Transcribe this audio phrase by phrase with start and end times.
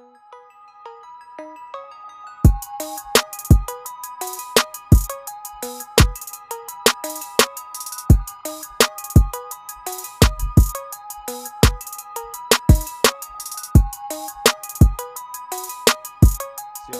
[0.00, 0.06] So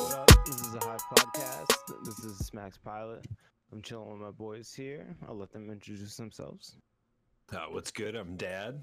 [0.05, 0.31] what up?
[0.45, 2.05] This is a HYVE podcast.
[2.05, 3.25] This is Smacked Pilot.
[3.73, 5.17] I'm chilling with my boys here.
[5.27, 6.77] I'll let them introduce themselves.
[7.51, 8.15] Uh, what's good?
[8.15, 8.83] I'm Dad.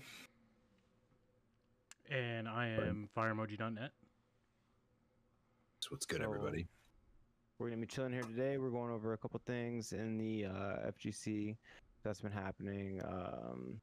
[2.10, 3.92] And I am fireemoji.net.
[5.90, 6.68] What's good, So- everybody?
[7.60, 8.58] We're gonna be chilling here today.
[8.58, 11.58] We're going over a couple things in the uh, FGC
[12.04, 13.02] that's been happening.
[13.04, 13.82] Um,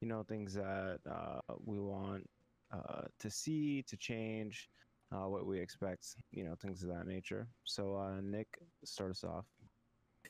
[0.00, 2.28] you know, things that uh, we want
[2.72, 4.68] uh, to see, to change,
[5.12, 6.16] uh, what we expect.
[6.32, 7.48] You know, things of that nature.
[7.64, 8.48] So, uh, Nick,
[8.84, 9.46] start us off.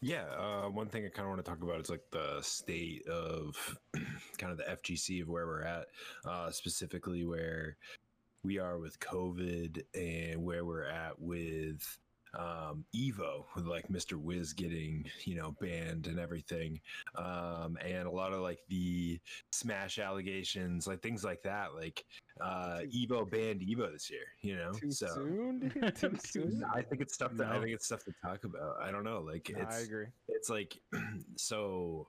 [0.03, 3.07] Yeah, uh, one thing I kind of want to talk about is like the state
[3.09, 3.57] of
[4.39, 5.87] kind of the FGC of where we're at,
[6.27, 7.79] uh, specifically where
[8.47, 11.83] we are with COVID and where we're at with
[12.39, 14.15] um, Evo, with like Mr.
[14.15, 16.81] Wiz getting you know banned and everything,
[17.17, 19.19] um, and a lot of like the
[19.51, 21.75] Smash allegations, like things like that.
[21.75, 22.05] Like
[22.41, 24.73] uh, Evo banned Evo this year, you know.
[24.91, 25.73] so soon?
[25.75, 26.65] Too Too soon?
[26.73, 28.77] I think it's stuff that I think it's stuff to talk about.
[28.81, 30.07] I don't know, like Nah, it's I agree.
[30.29, 30.79] it's like
[31.37, 32.07] so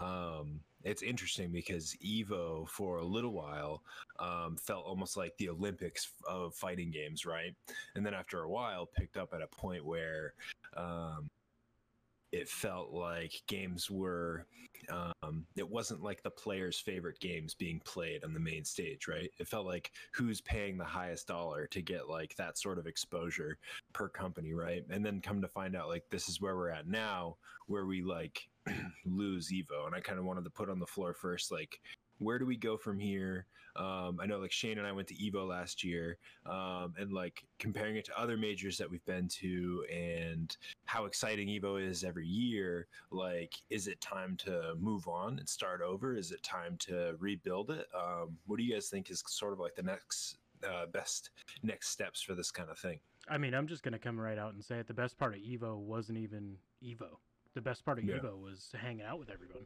[0.00, 3.82] um it's interesting because evo for a little while
[4.18, 7.54] um felt almost like the olympics of fighting games right?
[7.94, 10.34] And then after a while picked up at a point where
[10.76, 11.30] um
[12.34, 14.44] it felt like games were
[14.90, 19.30] um it wasn't like the players favorite games being played on the main stage right?
[19.38, 23.56] It felt like who's paying the highest dollar to get like that sort of exposure
[23.92, 24.82] per company right?
[24.90, 27.36] And then come to find out like this is where we're at now
[27.68, 28.48] where we like
[29.06, 29.86] lose evo.
[29.86, 31.80] And i kind of wanted to put on the floor first like
[32.18, 35.14] where do we go from here um, i know like shane and i went to
[35.14, 39.84] evo last year um, and like comparing it to other majors that we've been to
[39.92, 45.48] and how exciting evo is every year like is it time to move on and
[45.48, 49.22] start over is it time to rebuild it um, what do you guys think is
[49.26, 51.30] sort of like the next uh, best
[51.62, 54.36] next steps for this kind of thing I mean, I'm just going to come right
[54.36, 54.86] out and say it.
[54.86, 57.16] The best part of Evo wasn't even Evo.
[57.54, 58.16] The best part of Yeah.
[58.16, 59.64] Evo was hanging out with everyone.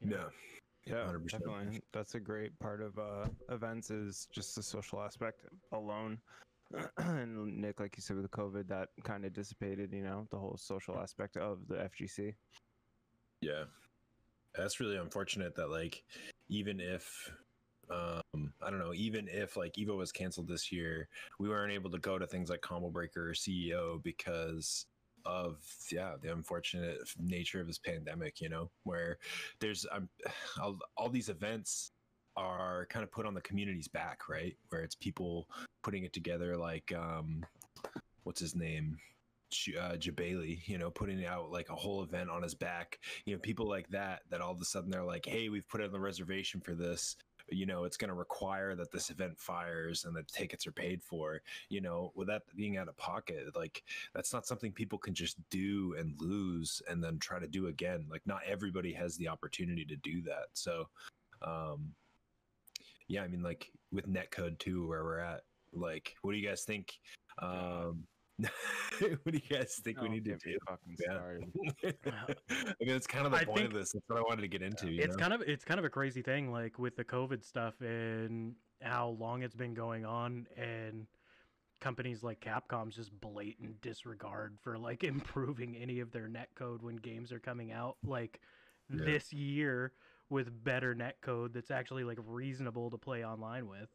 [0.00, 0.16] you know?
[0.16, 1.30] yeah Yeah, 100%.
[1.30, 1.80] definitely.
[1.92, 6.18] That's a great part of uh, events is just the social aspect alone.
[6.98, 9.92] and Nick, like you said with COVID, that kind of dissipated.
[9.92, 12.34] You know, the whole social aspect of the FGC.
[13.40, 13.64] Yeah.
[14.56, 16.02] That's really unfortunate that like
[16.48, 17.30] even if
[17.90, 21.90] um I don't know, even if like Evo was canceled this year, we weren't able
[21.90, 24.86] to go to things like Combo Breaker or CEO because
[25.24, 25.58] of
[25.90, 29.18] yeah, the unfortunate nature of this pandemic, you know, where
[29.60, 30.08] there's um,
[30.96, 31.92] all, these events
[32.36, 34.56] are kind of put on the community's back, right?
[34.70, 35.48] Where it's people
[35.82, 37.44] putting it together like um
[38.24, 38.96] what's his name?
[39.78, 43.40] Uh, Jabali, you know, putting out like a whole event on his back you know
[43.40, 46.00] people like that that all of a sudden they're like hey we've put in the
[46.00, 47.16] reservation for this
[47.54, 51.02] you know it's going to require that this event fires and the tickets are paid
[51.02, 53.82] for you know with that being out of pocket like
[54.14, 58.04] that's not something people can just do and lose and then try to do again
[58.10, 60.88] like not everybody has the opportunity to do that so
[61.42, 61.92] um
[63.08, 65.42] yeah i mean like with netcode too where we're at
[65.72, 66.98] like what do you guys think
[67.38, 68.04] um
[68.98, 71.12] what do you guys think we Oh, need to get do Fucking Yeah.
[71.12, 71.52] started.
[72.06, 73.92] I mean, it's kind of the I point of this.
[73.92, 74.90] That's what I wanted to get into.
[74.90, 75.20] You it's know?
[75.22, 79.08] kind of it's kind of a crazy thing like with the covid stuff and how
[79.10, 81.06] long it's been going on and
[81.80, 86.96] companies like capcom's just blatant disregard for like improving any of their net code when
[86.96, 88.40] games are coming out like
[88.88, 89.04] Yeah.
[89.04, 89.92] this year
[90.30, 93.88] with better net code that's actually like reasonable to play online with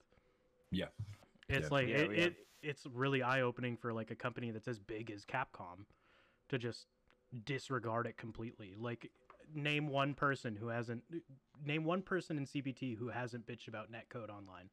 [0.72, 0.88] Yeah.
[1.50, 1.68] It's Yeah.
[1.72, 5.12] like Yeah, it, we it it's really eye-opening for like a company that's as big
[5.12, 5.86] as capcom
[6.50, 6.88] to just
[7.46, 9.12] disregard it completely like
[9.54, 11.04] name one person who hasn't
[11.64, 14.70] name one person in cpt who hasn't bitched about netcode online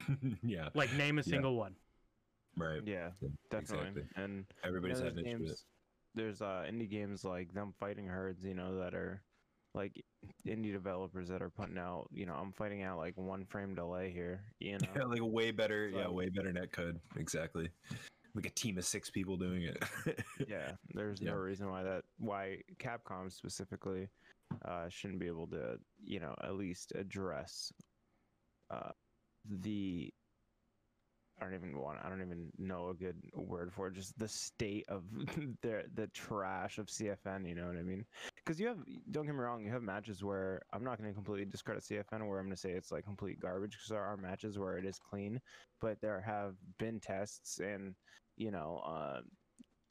[0.42, 0.68] yeah.
[0.74, 1.30] like name a Yeah.
[1.30, 1.76] single one
[2.56, 2.82] Right.
[2.86, 3.10] Yeah,
[3.50, 3.88] definitely.
[3.88, 4.02] exactly.
[4.16, 5.58] And you Everybody's know, had there's an issue with it.
[6.14, 8.44] there's uh, indie games like Them's Fighting Herds.
[8.44, 9.22] You know that are
[9.74, 10.04] like
[10.46, 12.08] indie developers that are putting out.
[12.12, 14.40] You know, I'm fighting out like one frame delay here.
[14.60, 14.88] You know.
[14.96, 15.88] Yeah, like way better.
[15.88, 16.98] Yeah, way better netcode.
[17.16, 17.68] Exactly.
[18.34, 19.82] Like a team of six people doing it.
[20.48, 21.32] yeah there's Yeah.
[21.32, 24.08] no reason why that why capcom specifically
[24.64, 27.72] uh shouldn't be able to you know at least address
[28.70, 28.90] uh
[29.44, 30.10] the
[31.40, 34.28] I don't even want I don't even know a good word for it just the
[34.28, 35.02] state of
[35.62, 38.04] the the trash of CFN you know what I mean
[38.44, 38.78] because you have
[39.10, 42.26] don't get me wrong, you have matches where I'm not going to completely discredit CFN
[42.26, 44.84] where I'm going to say it's like complete garbage because there are matches where it
[44.84, 45.40] is clean,
[45.80, 47.94] but there have been tests and
[48.36, 49.20] you know, uh,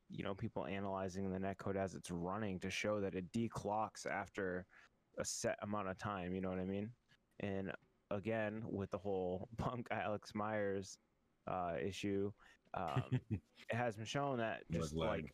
[0.09, 4.65] you know, people analyzing the netcode as it's running to show that it declocks after
[5.17, 6.33] a set amount of time.
[6.33, 6.89] You know what I mean?
[7.39, 7.71] And
[8.09, 10.97] again, with the whole punk Alex Myers
[11.47, 12.31] uh, issue,
[12.73, 15.33] um, it has been shown that just like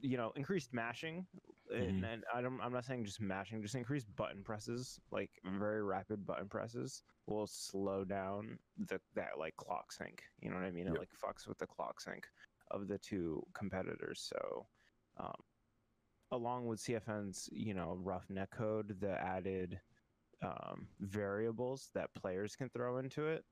[0.00, 1.26] you know increased mashing
[1.74, 2.12] and, Mhm.
[2.12, 6.26] and I don't, i'm not saying just mashing just increased button presses like very rapid
[6.26, 10.86] button presses will slow down the that like clock sync you know what i mean
[10.88, 12.26] it like fucks with the clock sync
[12.70, 14.66] of the two competitors so
[15.18, 15.34] um,
[16.32, 19.80] along with cfn's you know rough netcode the added
[20.42, 23.44] um, variables that players can throw into it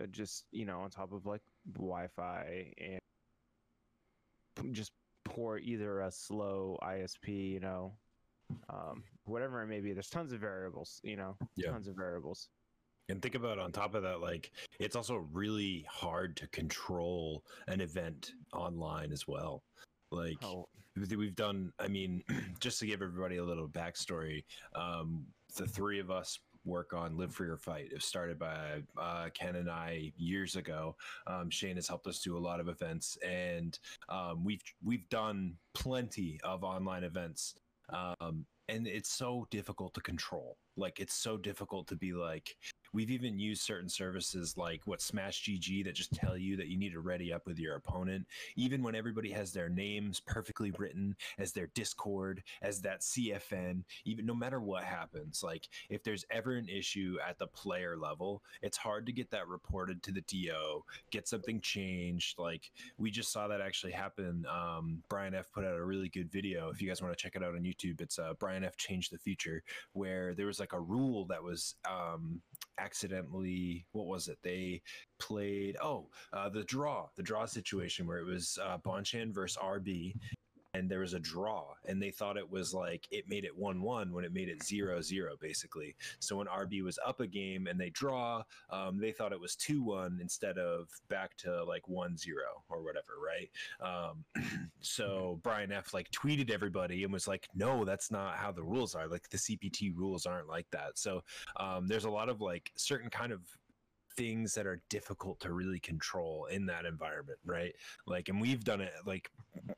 [0.00, 1.42] uh, just you know on top of like
[1.72, 4.92] wi-fi and just
[5.34, 7.92] pour either a slow isp you know
[8.68, 11.70] um, whatever it may be there's tons of variables you know Yeah.
[11.70, 12.48] tons of variables
[13.08, 17.80] And think about on top of that, like it's also really hard to control an
[17.82, 19.62] event online as well.
[20.10, 22.22] Like oh we- we've done, I mean,
[22.60, 24.44] just to give everybody a little backstory,
[24.74, 25.26] um,
[25.56, 27.86] the three of us work on Live Free or Fight.
[27.86, 30.96] It was started by uh, Ken and I years ago.
[31.26, 33.78] Um, Shane has helped us do a lot of events, and
[34.08, 37.54] um, we've we've done plenty of online events.
[37.90, 40.56] Um, and it's so difficult to control.
[40.76, 42.56] Like it's so difficult to be like.
[42.94, 46.78] We've even used certain services like what Smash GG that just tell you that you
[46.78, 48.24] need to ready up with your opponent,
[48.54, 54.24] even when everybody has their names perfectly written as their Discord, as that CFN, even
[54.24, 58.76] no matter what happens, like if there's ever an issue at the player level, it's
[58.76, 62.38] hard to get that reported to the TO, get something changed.
[62.38, 64.46] Like we just saw that actually happen.
[64.48, 66.70] Um, Brian F put out a really good video.
[66.70, 69.12] If you guys want to check it out on YouTube, it's uh, Brian F changed
[69.12, 69.64] the feature
[69.94, 72.40] where there was like a rule that was um,
[72.84, 74.38] accidentally what was it?
[74.42, 74.82] They
[75.18, 80.14] played oh uh, the draw the draw situation where it was uh, bonchan versus rb
[80.74, 84.10] and there was a draw and they thought it was like it made it 1-1
[84.10, 85.94] when it made it 0-0 basically.
[86.18, 89.56] So when rb was up a game and they draw um, they thought it was
[89.56, 92.18] 2-1 instead of back to like 1-0
[92.68, 93.50] or whatever right?
[93.80, 94.24] Um,
[94.80, 98.94] so brian f like tweeted everybody and was like no that's not how the rules
[98.94, 99.06] are.
[99.06, 100.98] Like the cpt rules aren't like that.
[100.98, 101.22] So
[101.56, 103.40] um, there's a lot of like certain kind of
[104.16, 107.74] things that are difficult to really control in that environment right
[108.06, 109.30] like and we've done it like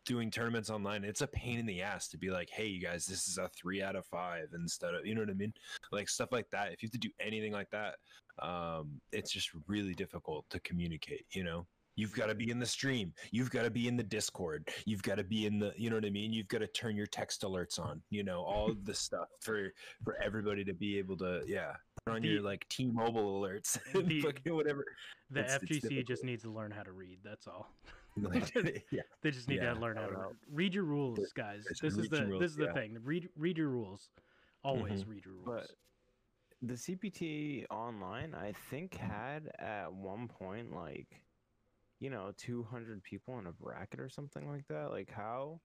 [0.04, 3.06] doing tournaments online it's a pain in the ass to be like hey you guys
[3.06, 5.52] this is a three out of five instead of you know what i mean
[5.92, 7.96] like stuff like that if you have to do anything like that
[8.42, 11.66] um it's just really difficult to communicate you know
[11.96, 13.12] You've got to be in the stream.
[13.30, 14.68] You've got to be in the Discord.
[14.84, 16.32] You've got to be in the, you know what I mean.
[16.32, 18.02] You've got to turn your text alerts on.
[18.10, 19.72] You know all the stuff for
[20.04, 21.72] for everybody to be able to, yeah,
[22.06, 24.84] on The- your like T-Mobile alerts, and the- fucking whatever.
[25.30, 27.18] The It's- it's FGC just needs to learn how to read.
[27.24, 27.72] That's all.
[28.90, 30.36] yeah, They just need Yeah, to learn how to read.
[30.50, 31.64] read your rules, guys.
[31.68, 32.72] Just This is the rules, this is the yeah.
[32.72, 32.96] thing.
[33.02, 34.08] Read read your rules.
[34.64, 35.10] Always mm-hmm.
[35.10, 35.44] read your rules.
[35.46, 35.70] but
[36.62, 41.22] the cpt online i think had at one point like
[42.00, 45.60] you know 200 people in a bracket or something like that like how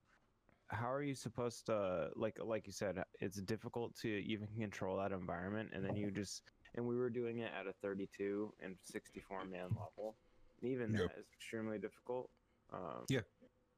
[0.72, 5.12] how are you supposed to like like you said it's difficult to even control that
[5.12, 6.44] environment and then you just
[6.76, 10.16] and we were doing it at a 32 and 64 man level.
[10.62, 11.10] And even Yep.
[11.10, 12.30] that is extremely difficult
[12.72, 13.22] um, Yeah.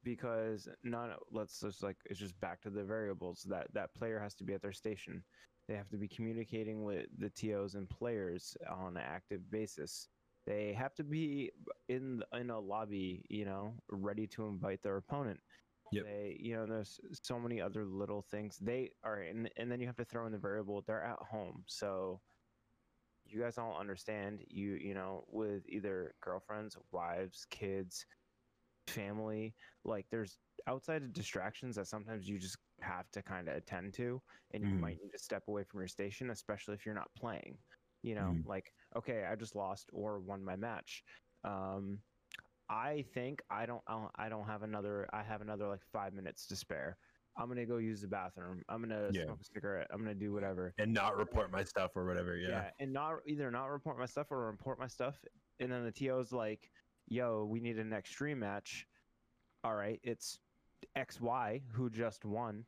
[0.04, 3.42] because not let's just like it's just back to the variables.
[3.42, 5.24] That that player has to be at their station.
[5.66, 10.08] They have to be communicating with the tos and players on an active basis.
[10.46, 11.50] They have to be
[11.88, 15.40] in in a lobby you know ready to invite their opponent
[15.90, 16.06] Yep.
[16.06, 19.86] they you know there's so many other little things they are and, and then you
[19.86, 22.22] have to throw in the variable they're at home so
[23.24, 28.06] you guys all understand you you know with either girlfriends wives kids
[28.88, 33.94] family like there's outside of distractions that sometimes you just have to kind of attend
[33.94, 34.22] to
[34.52, 34.80] and you Mhm.
[34.80, 37.62] might need to step away from your station especially if you're not playing
[38.02, 38.44] you know Mhm.
[38.44, 41.04] like okay i just lost or won my match
[41.44, 42.02] um
[42.68, 46.12] i think i don't I don't- i don't have another i have another like five
[46.14, 46.96] minutes to spare.
[47.36, 48.62] I'm gonna go use the bathroom.
[48.68, 49.24] I'm gonna Yeah.
[49.24, 49.88] smoke a cigarette.
[49.90, 50.72] I'm gonna do whatever.
[50.78, 52.36] And not report my stuff or whatever.
[52.36, 52.48] yeah.
[52.48, 55.18] Yeah, and not either not report my stuff or report my stuff.
[55.58, 56.70] And then the to's like
[57.08, 58.86] yo we need an extreme match.
[59.64, 60.38] All right it's
[60.96, 62.64] xy who just won.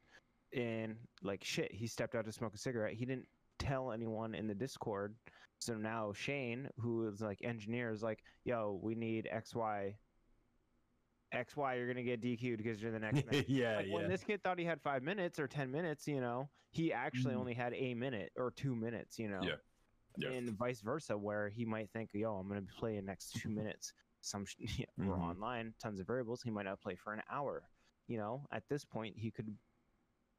[0.53, 2.95] And like shit he stepped out to smoke a cigarette.
[2.95, 3.29] He didn't
[3.61, 5.15] tell anyone in the discord
[5.59, 9.95] so now shane who is like engineer is like yo we need xy
[11.33, 13.45] X Y, you're gonna get DQ'd because you're the next man.
[13.49, 13.95] yeah, like yeah.
[13.95, 17.35] when this kid thought he had five minutes or ten minutes, you know, he actually
[17.35, 17.39] Mhm.
[17.39, 19.41] only had a minute or two minutes, you know.
[19.43, 19.57] Yeah.
[20.19, 20.31] Yeah.
[20.31, 23.93] And vice versa, where he might think, "Yo, I'm gonna play in next two minutes."
[24.21, 25.21] Some sh- yeah, we're Mhm.
[25.31, 26.43] online, tons of variables.
[26.43, 27.69] He might not play for an hour.
[28.07, 29.59] You know, at this point, he could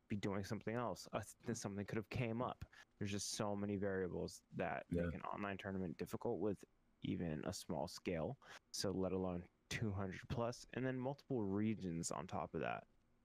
[0.09, 1.07] be doing something else.
[1.13, 1.19] Uh,
[1.53, 2.65] something could have came up.
[2.99, 5.03] There's just so many variables that Yeah.
[5.03, 6.57] make an online tournament difficult with
[7.03, 8.37] even a small scale.
[8.71, 12.83] So let alone 200 plus, and then multiple regions on top of that.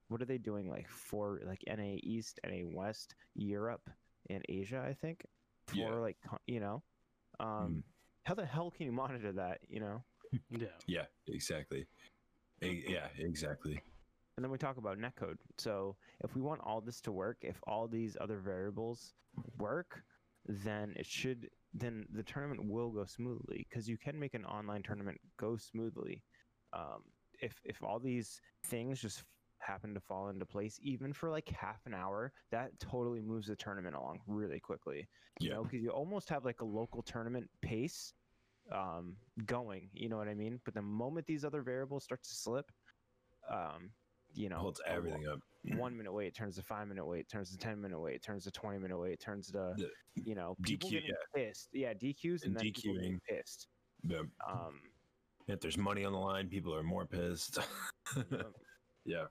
[0.08, 0.68] What are they doing?
[0.68, 3.88] Like for like NA East, NA West, Europe,
[4.28, 5.24] and Asia, I think.
[5.68, 5.94] For Yeah.
[5.94, 6.82] like you know,
[7.40, 7.82] um,
[8.24, 9.60] how the hell can you monitor that?
[9.68, 10.04] You know.
[10.50, 10.68] Yeah.
[10.86, 11.86] yeah, exactly.
[12.62, 13.82] E- yeah, exactly.
[14.36, 15.36] And then we talk about netcode.
[15.58, 19.14] So if we want all this to work, if all these other variables
[19.58, 20.02] work,
[20.46, 24.82] then it should then the tournament will go smoothly because you can make an online
[24.82, 26.22] tournament go smoothly.
[26.72, 27.02] Um,
[27.40, 29.24] if if all these things just
[29.58, 33.56] happen to fall into place, even for like half an hour, that totally moves the
[33.56, 35.08] tournament along really quickly.
[35.40, 35.54] You Yeah.
[35.54, 38.14] know, because you almost have like a local tournament pace
[38.72, 39.90] um, going.
[39.92, 40.60] You know what I mean?
[40.64, 42.70] But the moment these other variables start to slip,
[43.50, 43.90] um,
[44.34, 45.40] you know, Holds a everything up.
[45.78, 48.50] one minute wait turns to five minute wait turns to ten minute wait turns to
[48.50, 52.44] twenty minute wait turns to The you know people DQ, getting pissed yeah DQs and,
[52.44, 53.20] And then people getting DQing.
[53.28, 53.68] pissed
[54.02, 54.22] Yeah.
[54.48, 54.80] um
[55.48, 57.58] If there's money on the line, people are more pissed.
[58.16, 58.42] yeah.
[59.04, 59.24] yeah.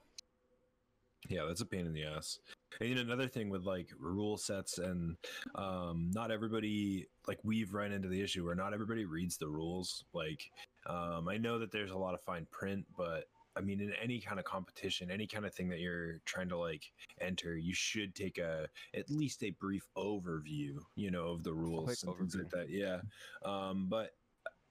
[1.29, 2.39] Yeah, that's a pain in the ass.
[2.79, 5.15] And another thing with like rule sets and
[5.55, 10.03] um not everybody like we've run into the issue where not everybody reads the rules.
[10.13, 10.50] Like
[10.88, 13.25] um I know that there's a lot of fine print, but
[13.58, 16.58] I mean in any kind of competition, any kind of thing that you're trying to
[16.58, 16.84] like
[17.20, 22.03] enter, you should take a at least a brief overview, you know, of the rules
[22.03, 22.70] and things like that.
[22.70, 23.01] Yeah.
[23.43, 24.12] Um but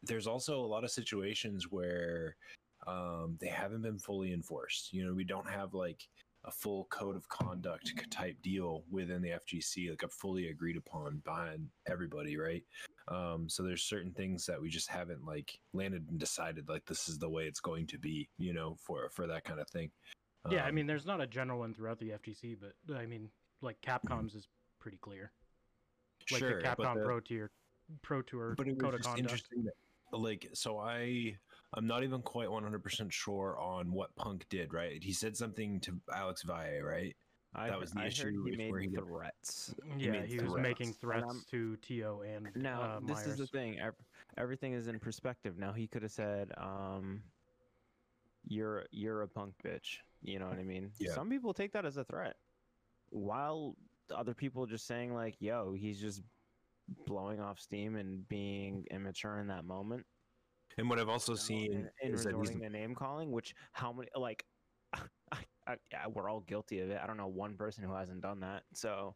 [0.03, 2.37] there's also a lot of situations where
[2.87, 4.93] um, they haven't been fully enforced.
[4.93, 6.09] You know, we don't have like
[6.45, 11.21] a full code of conduct type deal within the FGC, like a fully agreed upon
[11.25, 11.57] by
[11.87, 12.65] everybody, right?
[13.11, 17.09] Um, so there's certain things that we just haven't like landed and decided like this
[17.09, 19.91] is the way it's going to be, you know, for for that kind of thing.
[20.51, 23.29] Yeah, I Um, mean, there's not a general one throughout the FGC, but I mean,
[23.63, 24.49] like Capcom's is
[24.79, 25.33] pretty clear.
[26.31, 27.51] Like sure, the Capcom the- Pro Tier,
[28.03, 29.21] Pro Tour but it code was of just conduct.
[29.33, 29.73] interesting that
[30.17, 31.33] like so i
[31.75, 35.97] i'm not even quite 100% sure on what punk did right he said something to
[36.13, 37.15] alex valle right
[37.55, 40.27] I, That was the I issue heard he made where he did- threats Yeah, made
[40.27, 43.81] he was making threats to To and now uh, this is the thing
[44.37, 45.59] everything is in perspective.
[45.59, 47.23] Now he could have said um
[48.45, 50.91] you're you're a punk bitch you know what i mean?
[50.99, 51.13] Yeah.
[51.13, 52.37] some people take that as a threat
[53.11, 53.77] while
[54.15, 56.23] other people just saying like yo he's just
[57.07, 60.05] blowing off steam and being immature in that moment.
[60.79, 62.95] And what i've also you know, seen and, and is that he's resorting to name
[62.95, 64.45] calling which how many like
[65.67, 67.01] I, I, yeah, we're all guilty of it.
[67.03, 68.63] I don't know one person who hasn't done that.
[68.75, 69.15] So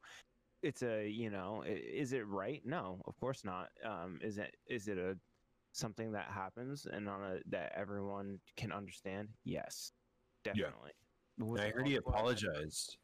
[0.62, 2.62] it's a you know is it right?
[2.64, 3.68] No of course not.
[3.84, 5.16] Um is it is it a
[5.72, 9.28] something that happens and on a that everyone can understand?
[9.44, 9.92] Yes
[10.44, 10.92] definitely.
[11.38, 12.98] But was i it heard he also apologized.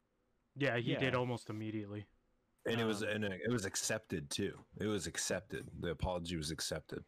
[0.56, 2.06] Yeah, he did almost immediately.
[2.66, 4.59] and it was Um, and it was accepted too.
[4.78, 5.68] It was accepted.
[5.80, 7.02] The apology was accepted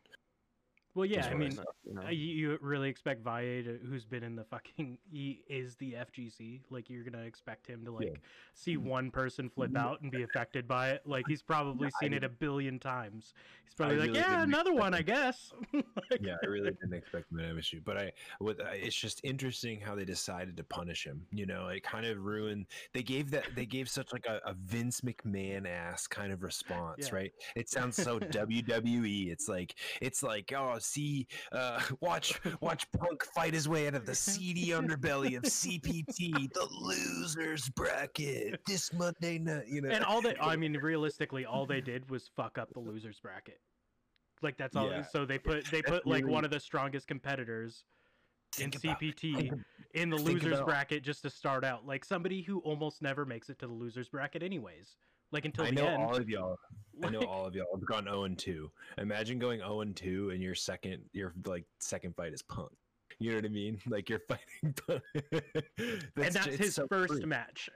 [0.94, 2.08] Well, yeah, I I mean, you know?
[2.10, 6.60] you, really expect Valle, to, who's been in the fucking, he is the FGC.
[6.70, 8.20] Like, you're gonna expect him to like
[8.54, 8.88] see mm-hmm.
[8.88, 9.86] one person flip mm-hmm.
[9.86, 11.02] out and be affected by it.
[11.06, 13.32] Like, he's probably seen it a billion times.
[13.64, 15.52] He's probably like, really yeah, another one, I guess.
[16.10, 18.96] Like, yeah i really didn't expect him to have issue but i with I- it's
[18.96, 23.02] just interesting how they decided to punish him you know it kind of ruined they
[23.02, 27.14] gave that they gave such like a, a vince mcmahon ass kind of response Yeah.
[27.14, 33.24] right it sounds so wwe it's like it's like oh see uh watch watch punk
[33.34, 39.38] fight his way out of the seedy underbelly of cpt the losers bracket this monday
[39.38, 42.72] night you know and all they, I mean, realistically, all they did was fuck up
[42.72, 43.60] the losers bracket.
[44.42, 44.90] Like that's all.
[44.90, 45.02] Yeah.
[45.02, 47.84] So they put they That's put like really- one of the strongest competitors
[48.58, 49.52] in Think CPT
[49.94, 51.86] in the think losers about- bracket just to start out.
[51.86, 54.96] Like somebody who almost never makes it to the losers bracket, anyways.
[55.32, 56.02] Like until I know end.
[56.02, 56.58] all of y'all.
[57.02, 58.70] I know all of y'all have gone 0 and 2.
[58.98, 62.70] Imagine going 0 and 2 and your second your like second fight is punk.
[63.18, 63.78] You know what I mean?
[63.88, 65.02] Like you're fighting punk.
[65.32, 67.68] and that's ju- it's his so first match.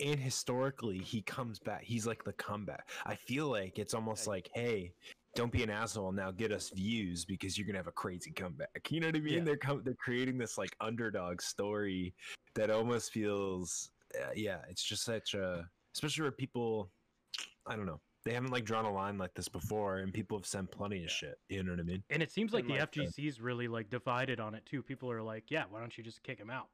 [0.00, 1.82] And historically, he comes back.
[1.82, 2.88] He's like the comeback.
[3.04, 4.30] I feel like it's almost Yeah.
[4.30, 4.92] like, hey,
[5.34, 6.30] don't be an asshole now.
[6.30, 8.86] Get us views because you're gonna have a crazy comeback.
[8.90, 9.38] You know what I mean?
[9.38, 9.44] Yeah.
[9.44, 12.14] They're com- they're creating this like underdog story
[12.54, 13.90] that almost feels,
[14.22, 14.58] uh, yeah.
[14.70, 16.90] It's just such a, especially where people.
[17.66, 18.00] I don't know.
[18.24, 21.10] They haven't like drawn a line like this before, and people have sent plenty of
[21.10, 21.38] shit.
[21.48, 22.02] You know what I mean?
[22.10, 24.82] And it seems like And the like the- FGC's really like divided on it too.
[24.82, 26.68] People are like, yeah, why don't you just kick him out?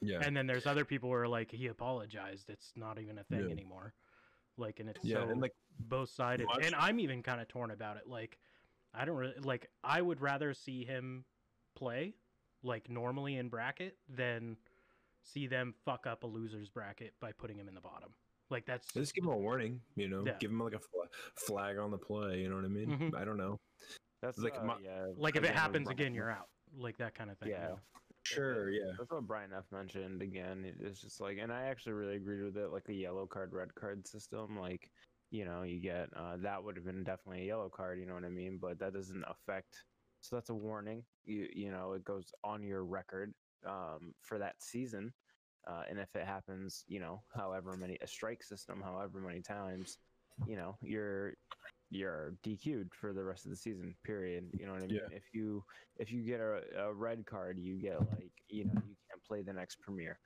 [0.00, 0.20] Yeah.
[0.22, 2.48] And then there's other people who are like, he apologized.
[2.48, 3.50] It's not even a thing Yeah.
[3.52, 3.92] anymore.
[4.56, 6.46] Like, and it's yeah, so and like both sided.
[6.46, 8.06] watch- And I'm even kind of torn about it.
[8.06, 8.38] Like,
[8.94, 9.70] I don't really like.
[9.84, 11.24] I would rather see him
[11.76, 12.14] play
[12.62, 14.56] like normally in bracket than
[15.22, 18.12] see them fuck up a loser's bracket by putting him in the bottom.
[18.50, 19.80] Like that's just give him a warning.
[19.94, 20.36] You know, Yeah.
[20.38, 22.40] give him like a fla- flag on the play.
[22.40, 22.88] You know what I mean?
[22.98, 23.14] Mhm.
[23.14, 23.60] I don't know.
[24.20, 25.12] That's Like, uh, my- yeah.
[25.16, 26.48] like if it happens Brian again, you're out.
[26.76, 27.48] Like that kind of thing.
[27.48, 27.68] you Yeah.
[27.68, 27.80] know?
[28.22, 28.68] Sure.
[28.70, 28.92] Yeah.
[28.98, 30.64] That's what Brian F mentioned again.
[30.78, 32.68] It's just like, and I actually really agreed with it.
[32.68, 34.58] Like the yellow card, red card system.
[34.58, 34.90] Like,
[35.30, 37.98] you know, you get uh, that would have been definitely a yellow card.
[37.98, 38.58] You know what I mean?
[38.58, 39.84] But that doesn't affect.
[40.20, 41.02] So that's a warning.
[41.24, 43.32] You you know, it goes on your record
[43.64, 45.14] um, for that season.
[45.66, 49.98] Uh, and if it happens, you know, however many a strike system, however many times,
[50.46, 51.34] you know, you're
[51.90, 53.94] you're DQ'd for the rest of the season.
[54.04, 54.48] Period.
[54.52, 55.00] You know what I mean?
[55.10, 55.16] Yeah.
[55.16, 55.64] If you
[55.96, 59.42] if you get a, a red card, you get like you know you can't play
[59.42, 60.18] the next premiere.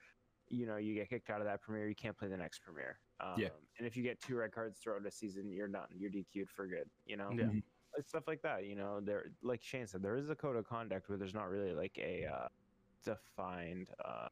[0.48, 2.98] You know you get kicked out of that premiere, you can't play the next premiere.
[3.20, 3.48] Um, Yeah.
[3.78, 5.88] And if you get two red cards throughout a season, you're done.
[5.96, 6.88] You're DQ'd for good.
[7.06, 7.30] You know.
[7.32, 7.46] Yeah.
[7.46, 8.64] Like, Stuff like that.
[8.64, 11.48] You know, there like Shane said, there is a code of conduct, where there's not
[11.48, 12.48] really like a uh,
[13.04, 13.88] defined.
[14.04, 14.26] Uh,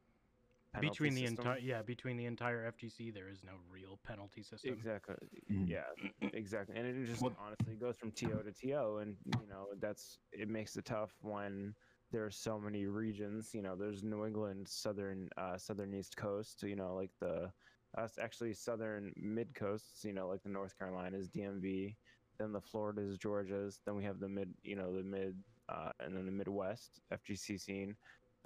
[0.81, 4.73] Between the entire yeah, between the entire FGC, there is no real penalty system.
[4.73, 5.15] Exactly.
[5.49, 5.69] Mhm.
[5.69, 5.85] Yeah,
[6.33, 6.75] exactly.
[6.75, 10.49] And it just What- honestly goes from TO to TO, and you know that's it
[10.49, 11.75] makes it tough when
[12.11, 13.53] there's so many regions.
[13.53, 16.63] You know, there's New England, southern, uh, southern East Coast.
[16.63, 17.53] You know, like the
[17.95, 20.03] us actually southern mid coasts.
[20.03, 21.95] You know, like the North Carolinas, DMV.
[22.39, 23.83] Then the Floridas, Georgias.
[23.83, 24.57] Then we have the mid.
[24.63, 27.95] You know, the mid, uh, and then the Midwest FGC scene.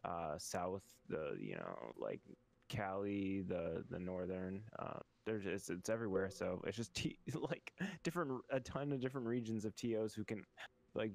[0.06, 2.22] Uh, south, the you know like
[2.70, 4.62] Cali, the the northern.
[4.80, 6.30] Uh, there's it's, it's everywhere.
[6.30, 7.74] So it's just t- like
[8.04, 10.44] different a ton of different regions of TOs who can
[10.96, 11.12] like.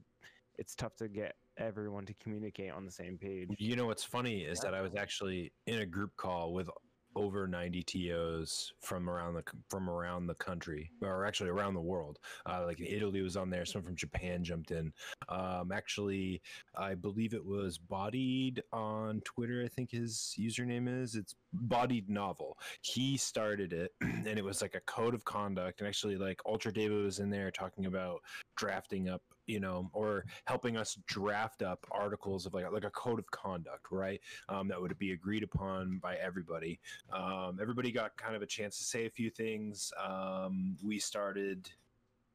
[0.59, 3.49] It's tough to get everyone to communicate on the same page.
[3.59, 6.69] You know what's funny is that I was actually in a group call with
[7.15, 12.19] over 90 TOs from around the from around the country or actually around the world.
[12.47, 14.93] Uh, like Italy was on there, someone from Japan jumped in.
[15.29, 16.43] Um, actually,
[16.77, 19.63] I believe it was Bodied on Twitter.
[19.65, 21.15] I think his username is.
[21.15, 22.59] It's Bodied Novel.
[22.81, 25.81] He started it, and it was like a code of conduct.
[25.81, 28.21] And actually, like Ultra David was in there talking about
[28.57, 33.19] drafting up you know or helping us draft up articles of like like a code
[33.19, 34.21] of conduct right?
[34.49, 36.81] Um, that would be agreed upon by everybody.
[37.13, 39.93] Um, everybody got kind of a chance to say a few things.
[40.03, 41.71] Um, we started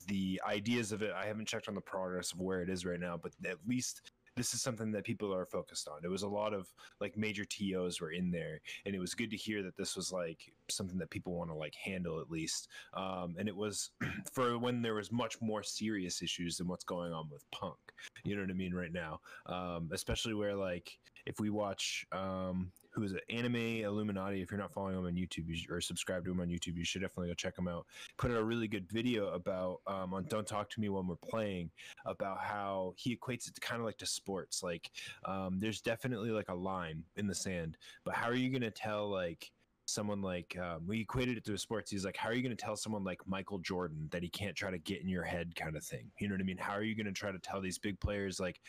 [0.08, 1.12] the ideas of it.
[1.14, 4.12] I haven't checked on the progress of where it is right now but at least
[4.38, 6.00] this is something that people are focused on.
[6.04, 6.72] It was a lot of
[7.02, 10.12] like major TOs were in there, and it was good to hear that this was
[10.12, 12.70] like something that people want to like handle at least.
[12.94, 13.90] Um, and it was
[14.32, 17.78] for when there was much more serious issues than what's going on with Punk.
[18.24, 22.72] You know what I mean right now, um, especially where like if we watch um,
[22.98, 24.42] who is it, Anime Illuminati.
[24.42, 26.84] If you're not following him on YouTube you or subscribe to him on YouTube, you
[26.84, 27.86] should definitely go check him out.
[28.18, 31.16] Put out a really good video about um, on Don't Talk to Me when we're
[31.16, 31.70] playing
[32.08, 34.64] about how he equates it to kind of like to sports.
[34.64, 34.90] Like
[35.26, 39.08] um, there's definitely like a line in the sand, but how are you to tell
[39.08, 39.52] like
[39.88, 41.90] someone like um, we equated it to sports.
[41.92, 44.56] He's like how are you going to tell someone like michael jordan that he can't
[44.56, 46.12] try to get in your head kind of thing?
[46.20, 46.58] You know what i mean?
[46.58, 48.60] How are you going to try to tell these big players like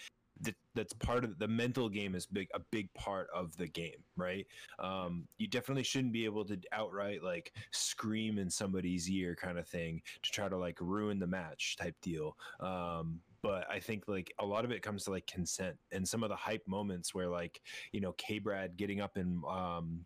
[0.43, 4.05] that, that's part of the mental game is big a big part of the game
[4.17, 4.47] right?
[4.79, 9.67] Um, you definitely shouldn't be able to outright like scream in somebody's ear kind of
[9.67, 12.37] thing to try to like ruin the match type deal.
[12.61, 16.23] Um, but I think like a lot of it comes to like consent and some
[16.23, 17.61] of the hype moments where like
[17.93, 20.05] you know K Brad getting up in um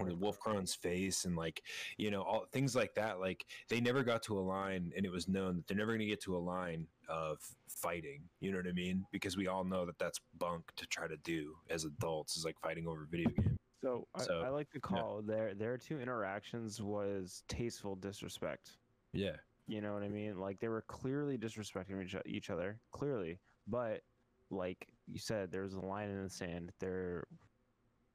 [0.00, 1.62] or Wolfkrone's face and like
[1.98, 5.12] you know all things like that like they never got to a line and it
[5.12, 8.58] was known that they're never going to get to a line of fighting you know
[8.58, 11.84] what I mean because we all know that that's bunk to try to do as
[11.84, 15.22] adults is like fighting over video game So, So, I, I like the call.
[15.22, 18.78] Their their two interactions was tasteful disrespect.
[19.12, 20.38] yeah You know what I mean?
[20.38, 23.40] Like they were clearly disrespecting each, each other, clearly.
[23.66, 24.02] But
[24.50, 26.72] like you said, there was a line in the sand.
[26.78, 27.24] There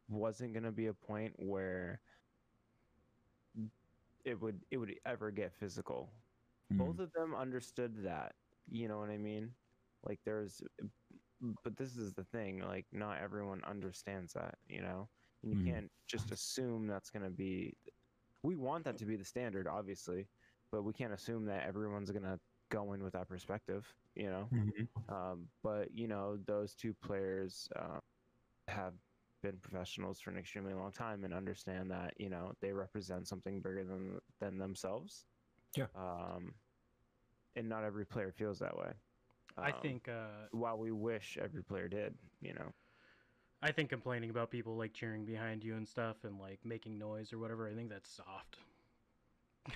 [0.07, 2.01] wasn't gonna be a point where
[4.25, 6.09] it would it would ever get physical.
[6.71, 6.91] Mm-hmm.
[6.91, 8.35] Both of them understood that.
[8.69, 9.55] You know what I mean?
[10.03, 10.61] Like there's,
[11.63, 12.59] but this is the thing.
[12.59, 14.59] Like not everyone understands that.
[14.67, 15.09] You know,
[15.43, 15.65] and you Mhm.
[15.65, 17.77] can't just assume that's gonna be.
[18.43, 20.29] We want that to be the standard, obviously,
[20.71, 22.39] but we can't assume that everyone's gonna
[22.69, 23.95] go in with that perspective.
[24.15, 24.87] You know, Mhm.
[25.09, 27.99] um, but you know those two players uh,
[28.67, 28.93] have
[29.51, 33.61] been professionals for an extremely long time and understand that you know they represent something
[33.61, 35.25] bigger than than themselves.
[35.75, 35.85] Yeah.
[35.95, 36.53] Um,
[37.55, 38.91] and not every player feels that way.
[39.57, 42.71] I Um, think uh, while we wish every player did, you know.
[43.61, 47.33] I think complaining about people like cheering behind you and stuff and like making noise
[47.33, 48.57] or whatever, I think that's soft.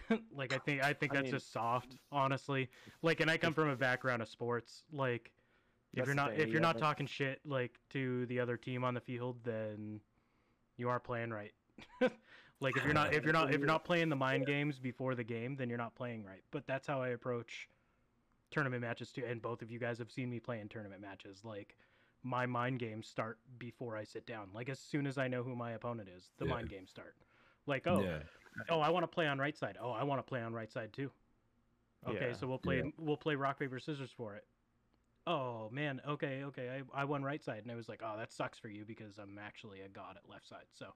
[0.32, 2.70] like I think I think I that's mean- just soft, honestly.
[3.02, 4.84] Like and I come from a background of sports.
[4.92, 5.32] Like
[5.94, 8.94] if you're not if you you're not talking shit like to the other team on
[8.94, 10.00] the field, then
[10.78, 11.54] you aren't playing right.
[12.60, 15.16] like if you're not if you're not if you're not playing the mind games before
[15.16, 16.44] the game, then you're not playing right.
[16.52, 17.68] But that's how I approach
[18.52, 19.24] tournament matches too.
[19.28, 21.42] And both of you guys have seen me play in tournament matches.
[21.44, 21.76] Like
[22.24, 24.50] my mind games start before I sit down.
[24.54, 26.52] Like as soon as I know who my opponent is, the Yeah.
[26.52, 27.16] mind games start.
[27.68, 28.20] Like oh Yeah.
[28.70, 29.78] oh I want to play on right side.
[29.82, 31.12] Oh I want to play on right side too.
[32.08, 32.92] Okay, Yeah, so we'll play yeah.
[32.98, 34.46] we'll play rock paper scissors for it.
[35.28, 36.82] Oh man, okay, okay.
[36.96, 39.20] I, I won right side, and I was like, oh, that sucks for you because
[39.20, 40.66] I'm actually a god at left side.
[40.74, 40.88] So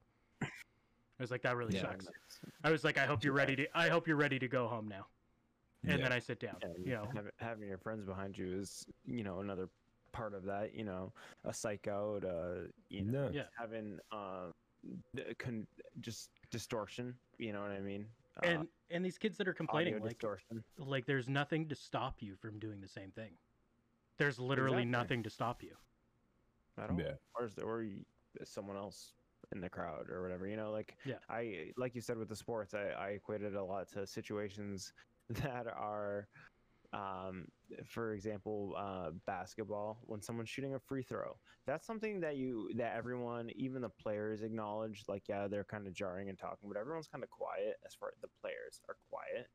[0.42, 0.48] I
[1.20, 2.08] was like, that really Yeah, sucks.
[2.64, 3.78] I was like, I hope you're ready to.
[3.78, 5.06] I hope you're ready to go home now.
[5.88, 6.06] And Yeah.
[6.06, 6.58] then I sit down.
[6.62, 9.70] Yeah, you know, having, having your friends behind you is, you know, another
[10.12, 10.74] part of that.
[10.74, 13.42] You know, a psych out, uh, you know, Yeah.
[13.42, 13.44] Yeah.
[13.60, 14.52] having uh,
[15.14, 15.68] the con-
[16.02, 17.14] just distortion.
[17.38, 18.08] You know what I mean?
[18.38, 20.64] Uh, and and these kids that are complaining, like distortion.
[20.80, 23.38] like there's nothing to stop you from doing the same thing.
[24.18, 24.92] There's literally Exactly.
[24.92, 25.76] nothing to stop you.
[26.78, 26.98] I don't.
[27.00, 27.14] Yeah.
[27.38, 28.04] Or, is there, or y-
[28.44, 29.14] someone else
[29.54, 30.48] in the crowd or whatever.
[30.48, 31.20] You know, like Yeah.
[31.30, 34.94] I like you said with the sports, I, I equated a lot to situations
[35.30, 36.28] that are,
[36.94, 37.48] um,
[37.86, 40.00] for example, uh, basketball.
[40.04, 44.42] When someone's shooting a free throw, that's something that you that everyone, even the players,
[44.42, 45.04] acknowledge.
[45.08, 47.76] Like, yeah, they're kind of jarring and talking, but everyone's kind of quiet.
[47.86, 49.48] As far as the players are quiet.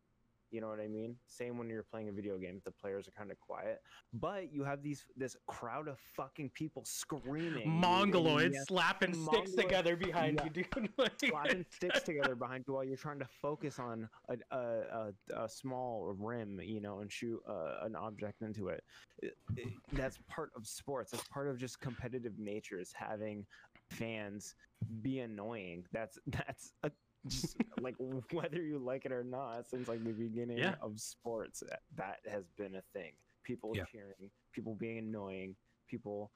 [0.51, 1.17] You know what I mean?
[1.29, 3.81] Same when you're playing a video game, the players are kind of quiet,
[4.13, 9.97] but you have these this crowd of fucking people screaming, Mongoloids slapping sticks Mongoloid- together
[9.97, 10.45] behind yeah.
[10.45, 10.89] you, dude.
[10.99, 15.45] Like- slapping sticks together behind you while you're trying to focus on a, a, a,
[15.45, 18.83] a small rim, you know, and shoot uh, an object into it.
[19.23, 21.13] It- it- That's part of sports.
[21.13, 23.47] That's part of just competitive nature is having
[23.91, 24.55] fans
[25.03, 25.85] be annoying.
[25.93, 26.91] That's that's a,
[27.29, 27.95] just like
[28.33, 29.69] whether you like it or not.
[29.69, 30.75] Since like the beginning Yeah.
[30.81, 33.13] of sports, that, that has been a thing.
[33.45, 33.85] People Yeah.
[33.91, 35.57] cheering, people being annoying,
[35.89, 36.31] people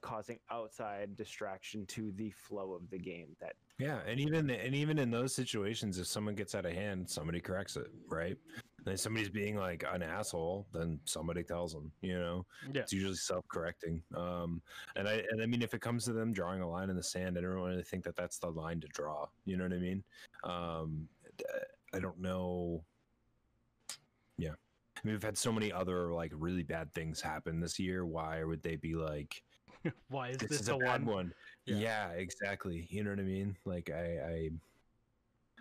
[0.00, 4.98] causing outside distraction to the flow of the game that Yeah, and even and even
[4.98, 8.36] in those situations, if someone gets out of hand, somebody corrects it, right?
[8.84, 11.90] And if somebody's being like an asshole, then somebody tells them.
[12.02, 12.82] You know, yeah.
[12.82, 14.02] it's usually self-correcting.
[14.14, 14.60] Um,
[14.96, 17.02] and I and I mean, if it comes to them drawing a line in the
[17.02, 19.26] sand, I don't really think that that's the line to draw.
[19.44, 20.04] You know what I mean?
[20.44, 21.08] Um,
[21.94, 22.84] I don't know.
[24.36, 24.50] Yeah,
[24.96, 28.06] I mean, we've had so many other like really bad things happen this year.
[28.06, 29.42] Why would they be like?
[30.08, 31.14] Why is this, this, is the a bad one?
[31.14, 31.34] one.
[31.66, 31.76] Yeah.
[31.76, 32.08] Yeah.
[32.10, 32.86] exactly.
[32.90, 33.56] You know what I mean?
[33.64, 34.50] Like I, I,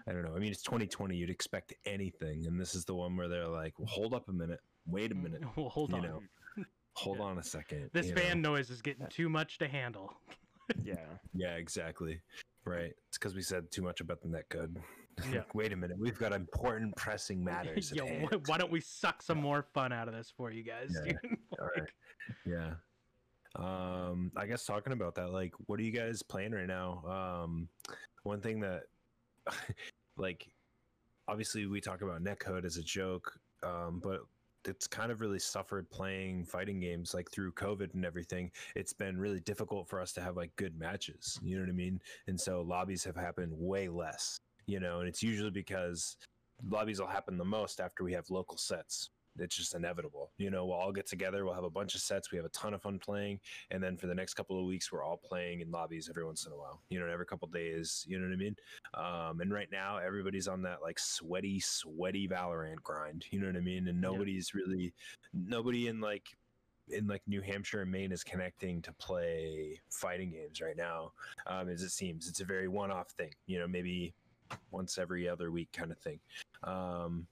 [0.08, 0.36] I don't know.
[0.36, 1.16] I mean, it's 2020.
[1.16, 4.34] You'd expect anything, and this is the one where they're like, well, "Hold up a
[4.34, 4.60] minute.
[4.86, 5.42] Wait a minute.
[5.56, 6.04] Well, hold you on.
[6.04, 6.22] know,
[6.96, 7.24] Hold Yeah.
[7.24, 7.90] on a second.
[7.94, 8.52] This you fan know?
[8.54, 10.14] noise is getting too much to handle.
[10.84, 10.96] yeah
[11.34, 12.20] Yeah, exactly.
[12.66, 12.94] Right.
[13.10, 14.78] It's because we said too much about the net code.
[15.32, 15.42] Yeah.
[15.54, 15.98] Wait a minute.
[16.00, 17.92] We've got important, pressing matters.
[17.92, 20.96] at Yo, why don't we suck some more fun out of this for you guys?
[21.06, 21.14] Yeah.
[21.22, 21.38] dude?
[21.52, 21.90] Like, right.
[22.46, 22.74] Yeah.
[23.56, 27.04] Um, I guess talking about that, like, what are you guys playing right now?
[27.44, 27.68] Um,
[28.24, 28.84] one thing that,
[30.18, 30.48] like,
[31.28, 34.22] obviously we talk about netcode as a joke, um, but
[34.66, 38.50] it's kind of really suffered playing fighting games like through COVID and everything.
[38.76, 41.40] It's been really difficult for us to have like good matches.
[41.44, 42.00] You know what I mean?
[42.28, 44.38] And so lobbies have happened way less.
[44.66, 46.16] You know, and it's usually because
[46.70, 50.32] lobbies will happen the most after we have local sets it's just inevitable.
[50.38, 52.50] You know, we'll all get together, we'll have a bunch of sets, we have a
[52.50, 53.40] ton of fun playing,
[53.72, 56.46] and then for the next couple of weeks, we're all playing in lobbies every once
[56.46, 56.82] in a while.
[56.90, 58.06] You know, every couple days.
[58.08, 58.56] You know what I mean?
[58.94, 63.26] Um, and right now, everybody's on that like sweaty, sweaty Valorant grind.
[63.32, 63.88] You know what I mean?
[63.88, 64.10] And Yeah.
[64.10, 64.94] nobody's really,
[65.34, 66.38] nobody in like
[66.90, 71.14] in like New Hampshire and Maine is connecting to play fighting games right now.
[71.48, 73.34] Um, as it seems, it's a very one-off thing.
[73.46, 74.14] You know, maybe
[74.70, 76.20] once every other week kind of thing.
[76.64, 77.26] Um,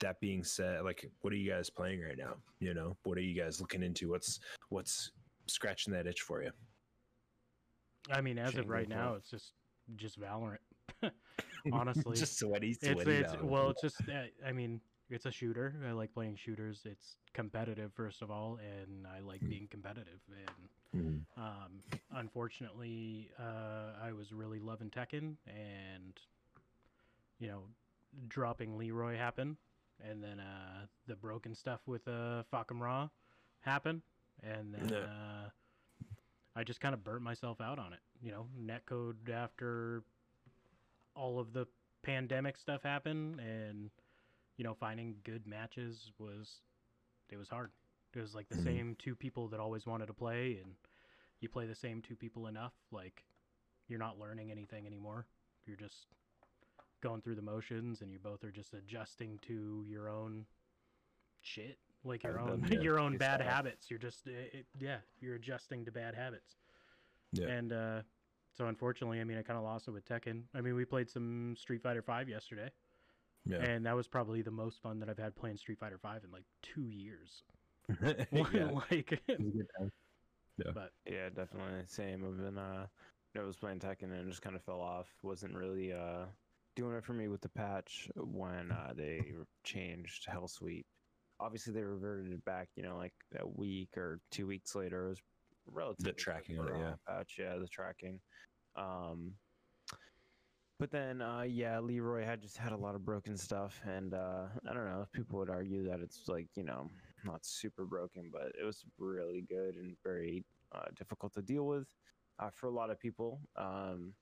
[0.00, 2.34] that being said, like, what are you guys playing right now?
[2.60, 4.10] You know, what are you guys looking into?
[4.10, 5.10] What's what's
[5.46, 6.50] scratching that itch for you?
[8.10, 9.18] I mean, as of right now, it.
[9.18, 9.52] it's just
[9.96, 10.58] just Valorant.
[11.72, 13.10] Honestly, just sweaty, it's sweaty.
[13.10, 13.42] it's Valorant.
[13.44, 14.80] well, it's just uh, I mean,
[15.10, 15.74] it's a shooter.
[15.86, 16.82] I like playing shooters.
[16.84, 19.48] It's competitive first of all, and I like Mm.
[19.48, 20.20] being competitive.
[20.30, 20.68] And
[21.02, 21.24] Mhm.
[21.36, 21.82] um,
[22.12, 26.18] unfortunately, uh, I was really loving Tekken, and
[27.38, 27.64] you know,
[28.28, 29.56] dropping Leroy happened,
[30.00, 33.10] and then uh, the broken stuff with uh, Fahkumram
[33.60, 34.02] happened,
[34.42, 35.06] and then Yeah.
[35.06, 35.48] uh,
[36.54, 38.00] I just kind of burnt myself out on it.
[38.22, 40.02] You know, netcode after
[41.14, 41.66] all of the
[42.02, 43.90] pandemic stuff happened, and
[44.56, 46.60] you know, finding good matches was
[47.30, 47.70] it was hard.
[48.14, 48.62] It was like the Mhm.
[48.62, 50.74] same two people that always wanted to play, and
[51.40, 53.24] you play the same two people enough, like
[53.88, 55.26] you're not learning anything anymore.
[55.66, 56.06] You're just
[57.06, 60.44] going through the motions, and you both are just adjusting to your own
[61.40, 63.54] shit, like your own done that your own bad yourself.
[63.56, 63.90] habits.
[63.90, 66.56] You're just it, it- yeah, you're adjusting to bad habits.
[67.32, 67.46] Yeah.
[67.48, 68.00] And uh,
[68.56, 70.42] so unfortunately, I mean, I kind of lost it with Tekken.
[70.54, 72.70] I mean, we played some Street Fighter Five yesterday,
[73.44, 73.58] Yeah.
[73.58, 76.30] and that was probably the most fun that I've had playing Street Fighter Five in
[76.32, 77.44] like two years.
[78.02, 78.70] yeah.
[78.90, 79.92] like, It was a good time.
[80.74, 81.82] but Yeah, definitely.
[81.86, 82.24] Same.
[82.26, 82.86] I've been uh
[83.38, 85.06] I was playing Tekken and just kind of fell off.
[85.22, 86.24] Wasn't really uh
[86.76, 89.20] doing it for me with the patch when uh they
[89.64, 90.86] changed Hell Sweep.
[91.40, 95.06] Obviously they reverted it back, you know, like a week or two weeks later.
[95.06, 95.22] It was
[95.66, 96.94] relatively quick tracking on it, yeah.
[97.08, 98.20] Patch, yeah, the tracking.
[98.76, 99.32] Um
[100.78, 104.44] but then uh yeah, Leroy had just had a lot of broken stuff and uh
[104.68, 106.90] I don't know, if people would argue that it's like, you know,
[107.24, 111.86] not super broken, but it was really good and very uh, difficult to deal with
[112.38, 113.40] uh, for a lot of people.
[113.56, 114.12] Um,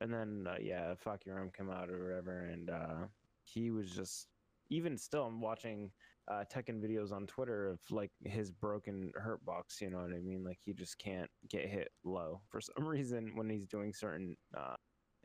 [0.00, 3.06] and then uh, yeah, Fahkumram came out or whatever, and uh,
[3.44, 4.28] he was just
[4.70, 5.24] even still.
[5.24, 5.90] I'm watching
[6.30, 9.80] uh, Tekken videos on Twitter of like his broken hurt box.
[9.80, 10.44] You know what I mean?
[10.44, 14.74] Like he just can't get hit low for some reason when he's doing certain uh,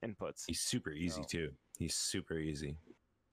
[0.03, 1.27] inputs, He's super easy No.
[1.27, 1.49] too.
[1.79, 2.75] He's super easy.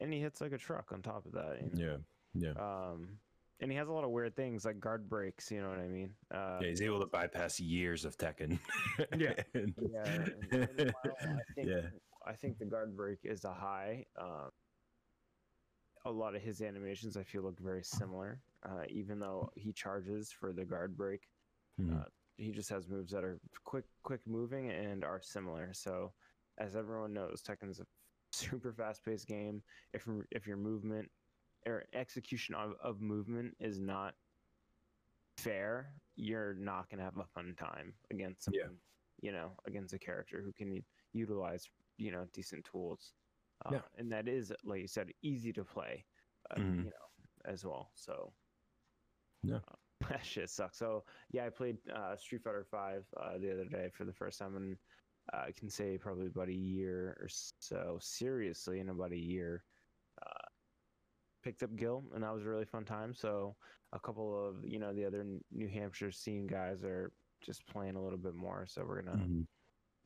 [0.00, 1.59] and he hits like a truck on top of that.
[1.62, 1.98] You know?
[2.35, 2.53] Yeah.
[2.53, 2.53] Yeah.
[2.90, 3.18] Um,
[3.61, 5.51] and he has a lot of weird things like guard breaks.
[5.51, 6.14] You know what I mean?
[6.33, 8.59] Uh, yeah, he's able to bypass years of Tekken.
[9.18, 9.35] Yeah.
[9.55, 10.05] And- Yeah,
[10.53, 11.87] and- and I think, Yeah.
[12.27, 14.05] I think the guard break is a high.
[14.20, 14.51] Um,
[16.07, 20.31] a lot of his animations I feel look very similar, uh, even though he charges
[20.33, 21.29] for the guard break.
[21.81, 22.01] Mhm.
[22.01, 22.05] Uh,
[22.38, 25.75] he just has moves that are quick, quick moving and are similar.
[25.75, 26.12] So,
[26.59, 27.87] as everyone knows, Tekken's a
[28.33, 29.62] super fast-paced game.
[29.92, 31.11] If if your movement
[31.66, 34.14] or execution of, of movement is not
[35.37, 38.68] fair, you're not gonna have a fun time against Yeah.
[39.23, 41.68] you know, against a character who can utilize,
[41.99, 43.12] you know, decent tools.
[43.66, 43.83] Uh, Yeah.
[43.99, 46.07] And that is, like you said, easy to play,
[46.51, 46.85] uh, Mhm.
[46.85, 47.11] you know,
[47.44, 47.90] as well.
[47.94, 48.33] So.
[49.42, 49.57] Yeah.
[49.68, 49.77] Uh,
[50.09, 50.79] that shit sucks.
[50.79, 54.38] So yeah, I played uh, Street Fighter Five uh, the other day for the first
[54.38, 54.79] time, and
[55.33, 57.99] uh, I can say probably about a year or so.
[58.01, 59.64] Seriously, in about a year,
[61.42, 63.14] picked up Gil, and that was a really fun time.
[63.14, 63.57] So
[63.92, 68.03] a couple of you know the other New Hampshire scene guys are just playing a
[68.03, 68.66] little bit more.
[68.66, 69.46] So we're gonna Mhm.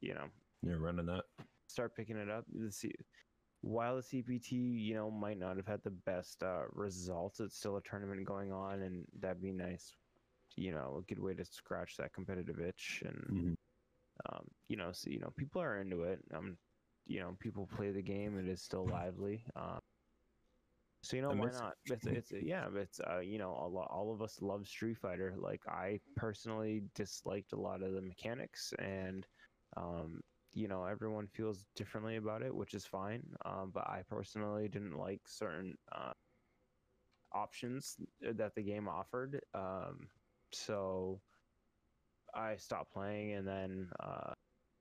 [0.00, 0.30] you know
[0.62, 1.24] You're running that.
[1.68, 2.44] start picking it up.
[2.48, 2.94] The C-
[3.60, 7.76] while the CPT, you know, might not have had the best uh, results, it's still
[7.76, 9.96] a tournament going on, and that'd be nice.
[10.56, 13.54] You know, a good way to scratch that competitive itch, and Mhm.
[14.30, 16.20] um, you know, so you know, people are into it.
[16.32, 16.58] Um,
[17.06, 19.46] you know, people play the game; it is still lively.
[19.56, 19.80] Um,
[21.04, 21.74] so you know, why not?
[21.86, 25.34] It's, it's yeah, it's uh, you know, a lot, all of us love Street Fighter.
[25.36, 29.26] Like I personally disliked a lot of the mechanics, and
[29.76, 30.20] um,
[30.52, 33.22] you know, everyone feels differently about it, which is fine.
[33.44, 36.12] Um, but I personally didn't like certain uh,
[37.32, 39.40] options that the game offered.
[39.54, 40.08] Um,
[40.52, 41.20] so
[42.34, 44.33] I stopped playing, and then uh,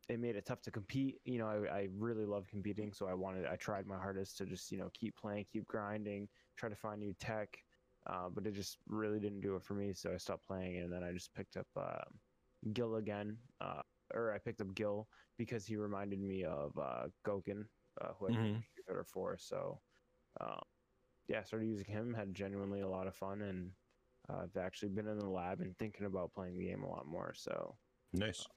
[0.10, 1.22] it made it tough to compete.
[1.26, 4.46] You know, I, I really love competing, so I wanted, I tried my hardest to
[4.46, 7.64] just, you know, keep playing, keep grinding, try to find new tech.
[8.06, 10.92] Uh, but it just really didn't do it for me, so I stopped playing, and
[10.92, 12.04] then I just picked up uh,
[12.74, 13.82] Gil again, uh,
[14.14, 17.70] or I picked up Gil because he reminded me of uh, Gouken,
[18.02, 18.64] uh, who I played Mhm.
[18.72, 19.38] Street Fighter 4.
[19.38, 19.82] So,
[20.42, 20.60] uh,
[21.28, 23.76] yeah, I started using him, had genuinely a lot of fun, and
[24.30, 27.08] uh, I've actually been in the lab and thinking about playing the game a lot
[27.08, 27.34] more.
[27.34, 27.80] So,
[28.14, 28.48] Nice.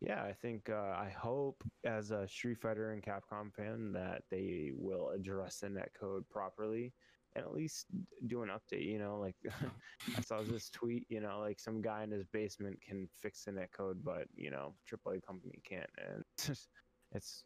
[0.00, 4.70] Yeah, I think uh, I hope as a Street Fighter and Capcom fan that they
[4.74, 6.92] will address the netcode properly
[7.34, 7.86] and at least
[8.26, 8.86] do an update.
[8.86, 9.36] You know, like
[10.16, 11.04] I saw this tweet.
[11.08, 14.74] You know, like some guy in his basement can fix the netcode, but you know,
[14.90, 16.68] AAA company can't, and it's just,
[17.14, 17.44] it's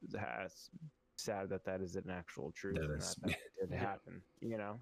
[1.17, 2.77] sad that that is an actual truth.
[2.81, 4.23] That that, that did happen.
[4.41, 4.79] You know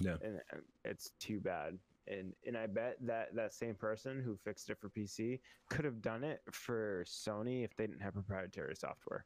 [0.00, 0.16] Yeah.
[0.22, 0.40] and
[0.84, 1.78] it's too bad.
[2.08, 6.00] And and I bet that that same person who fixed it for PC could have
[6.02, 9.24] done it for Sony if they didn't have proprietary software.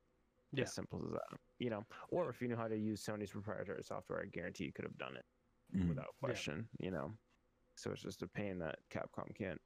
[0.52, 0.64] Yeah.
[0.64, 1.84] As simple as that, you know.
[2.10, 4.96] Or if you knew how to use Sony's proprietary software, I guarantee you could have
[4.98, 5.24] done it
[5.74, 5.88] Mhm.
[5.88, 6.68] without question.
[6.78, 7.18] You know.
[7.76, 9.60] So it's just a pain that Capcom can't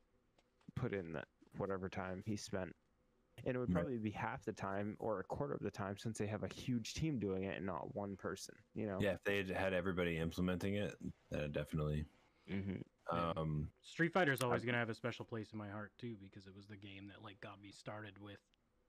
[0.75, 2.75] put in that whatever time he spent.
[3.45, 3.83] And it would Right.
[3.83, 6.49] probably be half the time or a quarter of the time since they have a
[6.49, 8.55] huge team doing it and not one person.
[8.75, 9.01] You know.
[9.01, 10.97] Yeah, if they had had everybody implementing it,
[11.31, 12.07] that would definitely.
[12.49, 12.81] Mm-hmm.
[13.13, 13.33] Yeah.
[13.37, 16.55] Um, Street Fighter's always gonna have a special place in my heart too because it
[16.55, 18.39] was the game that like got me started with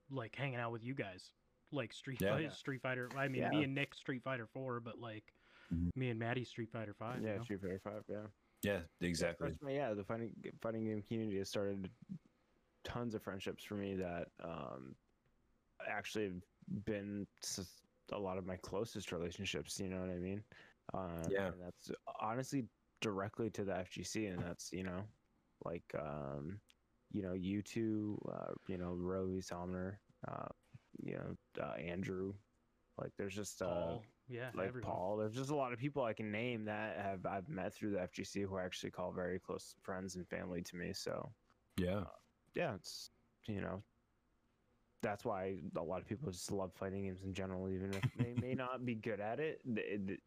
[0.09, 1.31] like hanging out with you guys.
[1.71, 2.33] Like Street Yeah.
[2.35, 3.09] Fighter, Street Fighter.
[3.15, 3.49] I mean, Yeah.
[3.49, 5.33] me and Nick Street Fighter Four, but like
[5.73, 5.95] Mhm.
[5.95, 7.21] me and Maddie Street Fighter Five.
[7.21, 7.43] yeah, you know?
[7.43, 8.03] Street Fighter Five.
[8.07, 8.27] Yeah.
[8.63, 9.49] Yeah, exactly.
[9.49, 11.89] That's my- yeah, the fighting fighting game community has started
[12.83, 14.95] tons of friendships for me that um,
[15.87, 17.25] actually have been
[18.11, 19.79] a lot of my closest relationships.
[19.79, 20.43] You know what I mean?
[20.93, 21.47] Um, Yeah.
[21.47, 22.67] and that's honestly
[23.01, 25.03] directly to the FGC, and that's you know,
[25.63, 26.61] like um,
[27.11, 30.49] you know, you two, uh, you know, Rovi Somner, uh,
[31.03, 32.33] you know, uh, Andrew.
[32.97, 34.91] Like, there's just uh, Paul, yeah, like everyone.
[34.93, 35.17] Paul.
[35.17, 38.01] There's just a lot of people I can name that have I've met through the
[38.01, 40.93] FGC who I actually call very close friends and family to me.
[40.93, 41.33] So
[41.77, 42.05] Yeah.
[42.55, 43.11] yeah, it's
[43.47, 43.83] you know
[45.01, 48.33] that's why a lot of people just love fighting games in general, even if they
[48.33, 49.61] may not be good at it.
[49.63, 50.19] th- th-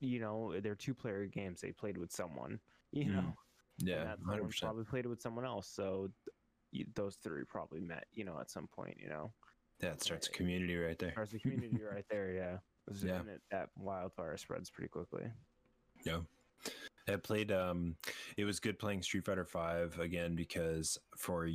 [0.00, 1.60] You know, they're two player games.
[1.60, 2.58] They played with someone.
[2.92, 3.34] You Mm, know,
[3.78, 4.04] Yeah.
[4.04, 4.60] that 100%.
[4.62, 5.68] probably played it with someone else.
[5.68, 6.10] So
[6.72, 8.06] th- those three probably met.
[8.12, 8.98] You know, at some point.
[8.98, 9.32] You know,
[9.80, 11.12] Yeah, it starts a community right there.
[11.14, 12.32] there's a community right there.
[12.32, 12.58] Yeah,
[13.02, 13.22] Yeah.
[13.28, 15.30] it, that wildfire spreads pretty quickly.
[16.04, 16.22] Yeah.
[17.08, 17.96] I played um
[18.36, 21.48] it was good playing Street Fighter 5 again because for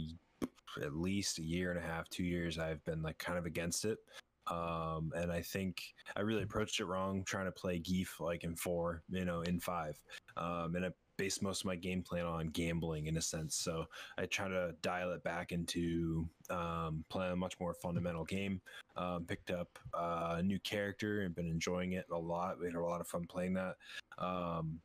[0.81, 3.85] at least a year and a half, 2 years I've been like kind of against
[3.85, 3.99] it.
[4.47, 5.81] Um and I think
[6.15, 9.59] I really approached it wrong trying to play Gief like in 4, you know, in
[9.59, 9.99] 5.
[10.37, 13.55] Um and I based most of my game plan on gambling in a sense.
[13.55, 13.85] So
[14.17, 18.61] I try to dial it back into um, playing a much more fundamental game.
[18.97, 22.59] Um, picked up uh, a new character and been enjoying it a lot.
[22.59, 23.75] We had a lot of fun playing that.
[24.17, 24.79] Um,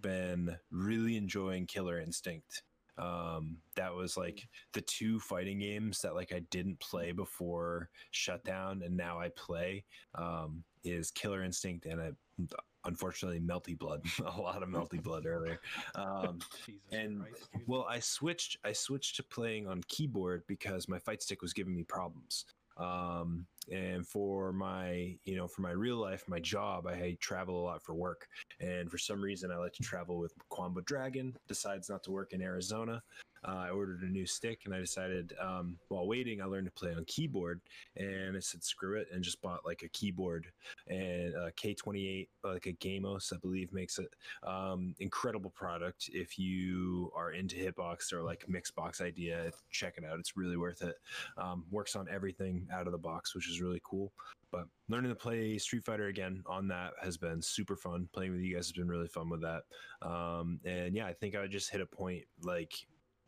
[0.00, 2.62] been really enjoying Killer Instinct.
[3.00, 8.82] Um, that was like the two fighting games that like I didn't play before shutdown,
[8.84, 9.84] and now I play.
[10.14, 12.12] Um, is Killer Instinct and a,
[12.84, 14.02] unfortunately Melty Blood.
[14.36, 15.60] a lot of Melty Blood earlier.
[15.94, 16.38] Um,
[16.92, 21.42] and Christ, well i switched i switched to playing on keyboard because my fight stick
[21.42, 22.46] was giving me problems
[22.80, 27.64] um and for my you know for my real life my job i travel a
[27.64, 28.26] lot for work.
[28.60, 32.32] And for some reason i like to travel with Qanba dragon decides not to work
[32.32, 33.02] in arizona
[33.46, 36.72] uh, i ordered a new stick and i decided um, while waiting i learned to
[36.72, 37.60] play on keyboard
[37.96, 40.46] and i said screw it and just bought like a keyboard
[40.88, 44.08] and uh, k28 like a gamos i believe makes it
[44.46, 46.10] um, incredible product.
[46.12, 50.18] If you are into Hitbox or like Mixbox idea, check it out.
[50.18, 50.96] It's really worth it.
[51.36, 54.12] Um, works on everything out of the box, which is really cool.
[54.50, 58.08] But learning to play Street Fighter again on that has been super fun.
[58.12, 59.62] Playing with you guys has been really fun with that.
[60.02, 62.74] Um, and yeah, I think I would just hit a point like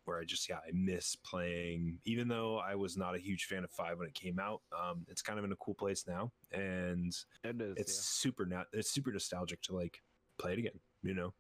[0.05, 1.99] where I just yeah I miss playing.
[2.05, 5.05] Even though I was not a huge fan of five when it came out, um,
[5.09, 7.75] it's kind of in a cool place now, and It is.
[7.77, 10.01] it's super not it's super nostalgic to like
[10.39, 11.35] play it again you know?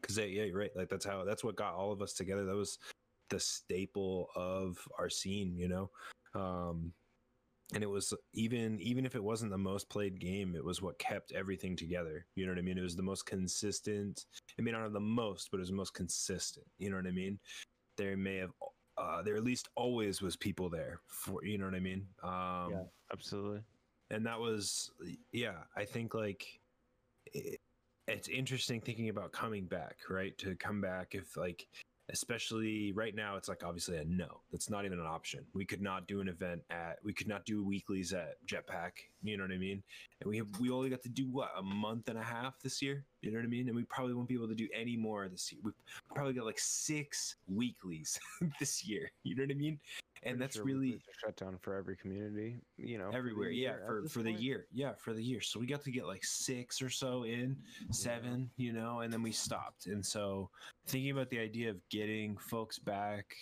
[0.00, 0.70] Because yeah you're right.
[0.76, 2.44] Like that's how that's what got all of us together.
[2.44, 2.78] That was
[3.30, 5.90] the staple of our scene you know?
[6.34, 6.92] Um
[7.74, 10.98] and it was even even if it wasn't the most played game it was what
[10.98, 12.78] kept everything together you know what i mean?
[12.78, 14.24] It was the most consistent
[14.56, 17.06] it may not have the most but it was the most consistent you know what
[17.06, 17.38] i mean
[17.98, 18.50] there may have
[18.96, 22.70] uh there at least always was people there for you know what i mean um
[22.70, 22.84] Yeah.
[23.12, 23.60] absolutely.
[24.10, 24.90] and that was
[25.32, 26.46] yeah i think like
[27.34, 27.60] it,
[28.06, 31.66] it's interesting thinking about coming back right to come back if like
[32.10, 34.40] especially right now it's like obviously a no.
[34.50, 35.44] That's not even an option.
[35.54, 38.92] We could not do an event at we could not do weeklies at jetpack
[39.22, 39.82] you know what i mean?
[40.20, 42.80] And we have we only got to do what a month and a half this
[42.80, 43.04] year?
[43.22, 43.68] You know what i mean?
[43.68, 45.60] And we probably won't be able to do any more this year.
[45.64, 45.72] We
[46.14, 48.18] probably got like six weeklies
[48.60, 49.10] this year.
[49.24, 49.78] You know what i mean
[50.22, 52.60] and that's sure really shut down for every community.
[52.76, 55.40] You know, everywhere yeah for for the year yeah for the year.
[55.40, 57.56] So we got to get like six or so in
[57.90, 59.86] seven you know and then we stopped.
[59.86, 60.50] And so
[60.86, 63.34] thinking about the idea of getting folks back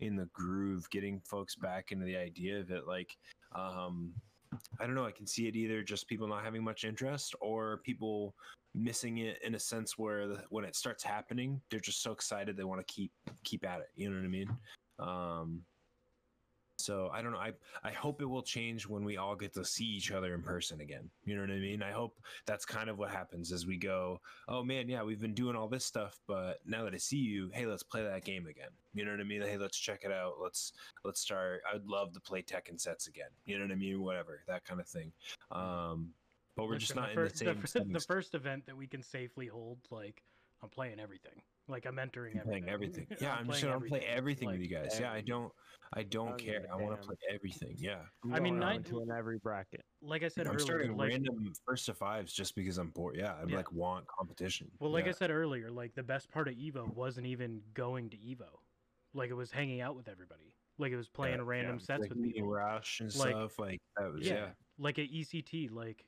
[0.00, 3.16] in the groove getting folks back into the idea of it like
[3.56, 4.12] um
[4.80, 7.78] i don't know i can see it either just people not having much interest or
[7.78, 8.32] people
[8.74, 12.56] missing it in a sense where the, when it starts happening they're just so excited
[12.56, 13.10] they want to keep
[13.44, 14.56] keep at it you know what i mean?
[14.98, 15.62] Um
[16.88, 17.38] so I don't know.
[17.38, 17.52] I
[17.84, 20.80] I hope it will change when we all get to see each other in person
[20.80, 21.10] again.
[21.26, 21.82] You know what I mean?
[21.82, 24.22] I hope that's kind of what happens as we go.
[24.48, 27.50] Oh man, yeah, we've been doing all this stuff, but now that I see you,
[27.52, 28.70] hey, let's play that game again.
[28.94, 29.42] You know what I mean?
[29.42, 30.36] Hey, let's check it out.
[30.42, 30.72] Let's
[31.04, 31.60] let's start.
[31.70, 33.28] I would love to play Tekken sets again.
[33.44, 34.00] You know what I mean?
[34.00, 35.12] Whatever that kind of thing.
[35.52, 36.14] Um,
[36.56, 37.56] but we're just not the in the same.
[37.92, 40.22] The, the first event that we can safely hold, like
[40.62, 41.42] I'm playing everything.
[41.68, 43.04] Like I'm entering I'm playing everything.
[43.04, 43.18] everything.
[43.28, 44.98] Yeah, I'm, just gonna play everything with you guys.
[44.98, 45.52] Yeah, I don't.
[45.94, 46.66] I don't oh, don't give care.
[46.70, 47.74] a I want to play everything.
[47.78, 48.00] Yeah.
[48.24, 49.82] I'm I mean, going nine- into in every bracket.
[50.02, 53.16] Like I said I'm earlier, starting like, random first to fives just because I'm bored.
[53.16, 53.56] Yeah, I Yeah.
[53.56, 54.70] like want competition.
[54.80, 55.10] Well, like yeah.
[55.10, 58.48] I said earlier, like the best part of Evo wasn't even going to Evo.
[59.14, 60.54] Like it was hanging out with everybody.
[60.78, 62.50] Like it was uh, playing Yeah, random yeah, sets like with meeting people.
[62.50, 64.46] Rush and Like- stuff like that was yeah, yeah.
[64.78, 66.04] like at ECT, like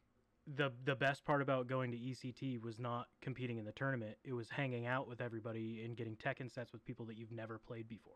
[0.57, 4.17] the the best part about going to ECT was not competing in the tournament.
[4.25, 7.59] It was hanging out with everybody and getting Tekken sets with people that you've never
[7.59, 8.15] played before.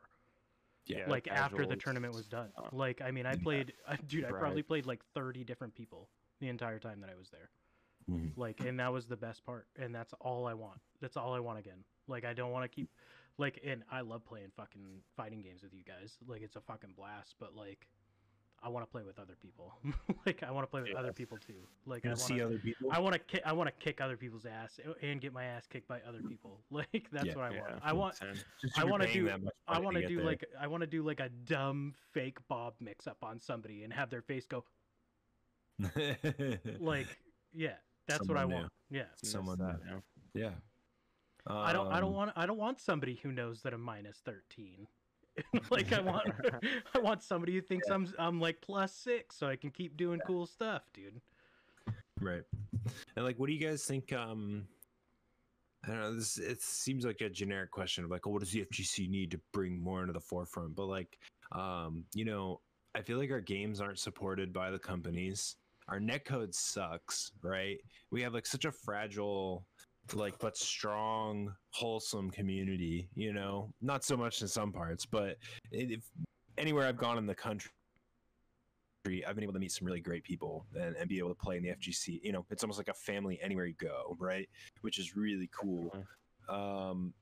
[0.86, 1.04] Yeah.
[1.08, 2.50] like after the tournament was done.
[2.58, 4.40] Uh, like I mean, I played, I, dude, I Right.
[4.40, 6.10] probably played like thirty different people
[6.40, 7.48] the entire time that I was there.
[8.10, 8.36] Mhm.
[8.36, 10.78] Like, and that was the best part, and that's all I want.
[11.00, 11.84] That's all I want again.
[12.06, 12.90] Like, I don't want to keep,
[13.38, 16.18] like, and I love playing fucking fighting games with you guys.
[16.26, 17.34] Like, it's a fucking blast.
[17.40, 17.88] But like,
[18.64, 19.74] I want to play with other people.
[20.26, 20.98] like, I want to play with Yeah.
[21.00, 21.52] other people too.
[21.86, 22.46] Like, I You want see to.
[22.46, 22.88] other people.
[22.90, 23.42] I want to kick.
[23.44, 26.60] I want to kick other people's ass and get my ass kicked by other people.
[26.70, 27.34] Like that's Yeah.
[27.36, 27.80] what I Yeah, want.
[27.82, 28.20] I want.
[28.76, 29.28] I wanna do-
[29.68, 30.24] I want to do there.
[30.24, 33.92] like I want to do like a dumb fake Bob mix up on somebody and
[33.92, 34.64] have their face go
[36.80, 37.06] like
[37.52, 37.74] yeah.
[38.06, 38.54] That's what I Someone new.
[38.62, 38.72] want.
[38.90, 39.04] Yeah.
[39.22, 40.02] Someone that, new.
[40.34, 40.50] yeah.
[40.50, 40.50] yeah.
[41.46, 41.88] I don't.
[41.92, 42.32] I don't Um, want.
[42.36, 44.86] I don't want somebody who knows that I'm minus thirteen.
[45.70, 46.30] like I want.
[46.94, 48.12] I want somebody who thinks I'm.
[48.18, 51.20] I'm like plus six, so I can keep doing cool stuff, dude.
[52.20, 52.42] Right.
[53.16, 54.12] And like, what do you guys think?
[54.12, 54.66] Um,
[55.84, 56.14] I don't know.
[56.14, 59.30] This it seems like a generic question of like, oh, what does the FGC need
[59.32, 60.74] to bring more into the forefront?
[60.74, 61.18] But like,
[61.52, 62.60] um, you know,
[62.94, 65.56] I feel like our games aren't supported by the companies.
[65.88, 67.78] Our netcode sucks, right?
[68.10, 69.66] We have like such a fragile,
[70.12, 73.08] like but strong, wholesome community.
[73.14, 75.36] You know, not so much in some parts, but
[75.70, 76.04] if
[76.58, 77.70] anywhere I've gone in the country.
[79.06, 81.58] I've been able to meet some really great people and, and be able to play
[81.58, 82.20] in the FGC.
[82.22, 84.48] You know, it's almost like a family anywhere you go, right?
[84.80, 85.94] Which is really cool.
[86.48, 87.12] Um,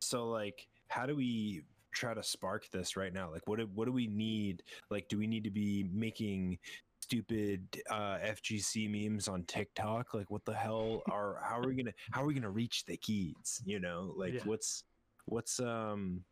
[0.00, 3.30] so like, how do we try to spark this right now?
[3.30, 4.62] Like, what do, what do we need?
[4.90, 6.58] Like, do we need to be making
[7.04, 10.14] stupid uh, FGC memes on TikTok?
[10.14, 11.38] Like, what the hell are?
[11.44, 11.92] How are we gonna?
[12.10, 13.62] How are we gonna reach the kids?
[13.64, 14.40] You know, like Yeah.
[14.44, 14.84] what's
[15.26, 16.24] what's um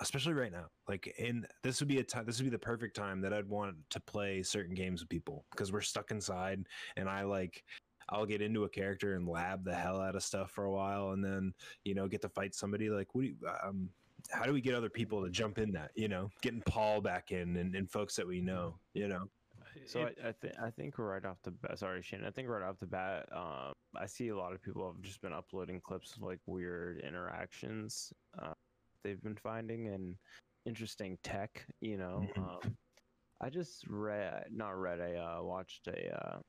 [0.00, 2.94] especially right now like in this would be a time this would be the perfect
[2.94, 6.62] time that i'd want to play certain games with people because we're stuck inside
[6.96, 7.64] and i like
[8.10, 11.12] i'll get into a character and lab the hell out of stuff for a while
[11.12, 13.88] and then you know get to fight somebody like what do you um
[14.30, 17.30] how do we get other people to jump in that you know getting paul back
[17.30, 19.24] in and, and folks that we know you know
[19.86, 22.48] So It- I, I think I think right off the bat, sorry Shane, I think
[22.48, 25.80] right off the bat, um, I see a lot of people have just been uploading
[25.80, 28.54] clips of like weird interactions uh,
[29.02, 30.16] they've been finding and
[30.66, 31.64] interesting tech.
[31.80, 32.66] You know, Mhm.
[32.66, 32.76] um,
[33.40, 36.42] I just read, not read, I uh, watched a uh,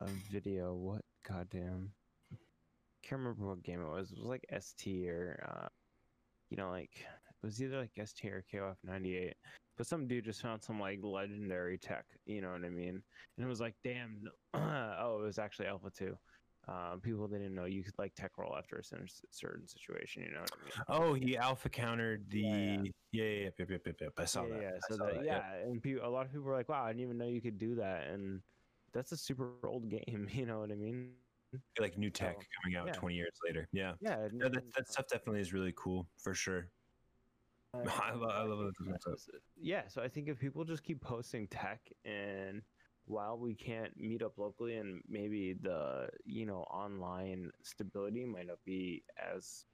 [0.00, 0.74] a video.
[0.74, 1.94] What goddamn?
[3.02, 4.12] Can't remember what game it was.
[4.12, 5.68] It was like ST or uh,
[6.52, 9.34] you know, like it was either like ST or KOF ninety eight.
[9.78, 13.02] But some dude just found some like legendary tech, you know what I mean?
[13.36, 14.22] And it was like, damn,
[14.54, 16.14] oh, it was actually Alpha 2.
[16.68, 20.34] Um, people didn't know you could like tech roll after a certain, certain situation, you
[20.34, 20.84] know what I mean?
[21.00, 22.90] oh he alpha countered the Yeah, yeah yeah.
[23.12, 24.12] yeah yeah yep, yep, yep, yep.
[24.18, 24.70] i saw yeah, that yeah.
[24.88, 25.66] So that, that, yeah, yep.
[25.66, 27.58] and people, a lot of people were like, "Wow, I didn't even know you could
[27.58, 28.42] do that," and
[28.92, 30.28] that's a super old game.
[30.32, 31.14] You know what I mean?
[31.78, 32.92] Like new tech So, coming out yeah.
[32.94, 33.68] 20 years later.
[33.72, 33.92] Yeah.
[34.00, 36.68] Yeah, No, that, that stuff definitely is really cool for sure.
[37.74, 39.16] Uh, I love, I love that
[39.56, 42.60] Yeah, so- I think if people just keep posting tech and
[43.06, 48.58] while we can't meet up locally and maybe the, you know, online stability might not
[48.66, 49.64] be as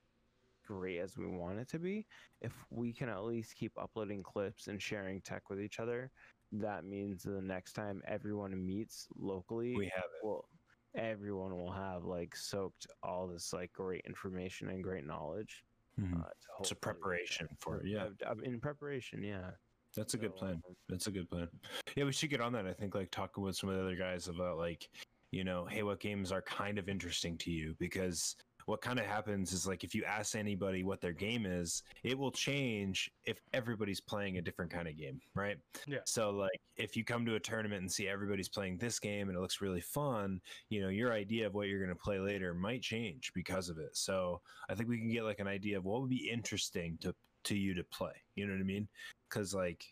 [0.64, 2.06] great as we want it to be,
[2.40, 6.12] if we can at least keep uploading clips and sharing tech with each other,
[6.52, 10.24] that means the next time everyone meets locally, we have it.
[10.24, 10.48] well,
[10.94, 15.64] everyone will have like soaked all this like great information and great knowledge.
[16.00, 16.20] Mhm.
[16.20, 18.06] Uh, to it's a preparation for it yeah
[18.44, 19.50] in preparation, yeah.
[19.96, 21.48] that's a good plan um, That's a good plan.
[21.96, 22.66] Yeah, we should get on that.
[22.66, 24.88] I think like talking with some of the other guys about like,
[25.32, 27.74] you know, hey, what games are kind of interesting to you?
[27.78, 28.36] Because
[28.68, 32.18] what kind of happens is like if you ask anybody what their game is, it
[32.18, 35.56] will change if everybody's playing a different kind of game, right?
[35.86, 36.00] Yeah.
[36.04, 39.38] So like if you come to a tournament and see everybody's playing this game and
[39.38, 40.38] it looks really fun,
[40.68, 43.78] you know, your idea of what you're going to play later might change because of
[43.78, 43.96] it.
[43.96, 47.14] So I think we can get like an idea of what would be interesting to
[47.44, 48.12] to you to play.
[48.34, 48.86] You know what I mean?
[49.30, 49.82] Because like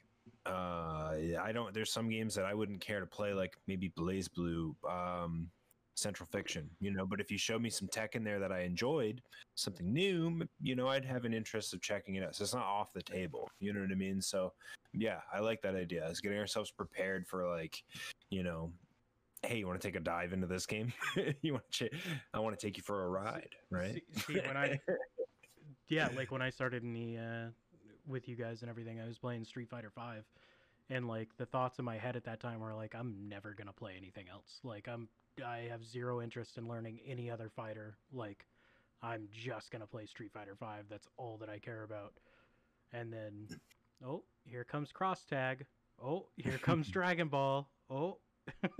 [0.45, 4.75] uh i don't there's some games that i wouldn't care to play like maybe BlazBlue
[4.89, 5.49] um
[5.97, 8.61] central fiction you know but if you show me some tech in there that i
[8.61, 9.23] enjoyed
[9.55, 12.35] something new you know i'd have an interest of checking it out.
[12.35, 14.21] So it's not off the table you know what i mean?
[14.21, 14.53] So
[14.93, 16.07] yeah i like that idea.
[16.07, 17.83] Is getting ourselves prepared for like
[18.31, 18.71] you know
[19.43, 20.93] hey you want to take a dive into this game?
[21.43, 21.93] You want to ch-
[22.35, 24.03] i want to take you for a ride right?
[24.27, 24.79] See, see, when I,
[25.89, 27.49] yeah, like when I started in the uh,
[28.07, 30.25] with you guys and everything, I was playing Street Fighter Five,
[30.91, 33.73] and like the thoughts in my head at that time were like, I'm never gonna
[33.73, 34.61] play anything else.
[34.63, 35.09] Like I'm,
[35.45, 37.97] I have zero interest in learning any other fighter.
[38.13, 38.47] Like
[39.03, 40.85] I'm just gonna play Street Fighter Five.
[40.89, 42.15] That's all that I care about.
[42.93, 43.49] And then,
[44.05, 45.67] oh, here comes Cross Tag.
[46.03, 47.69] Oh, here comes Dragon Ball.
[47.91, 48.19] Oh,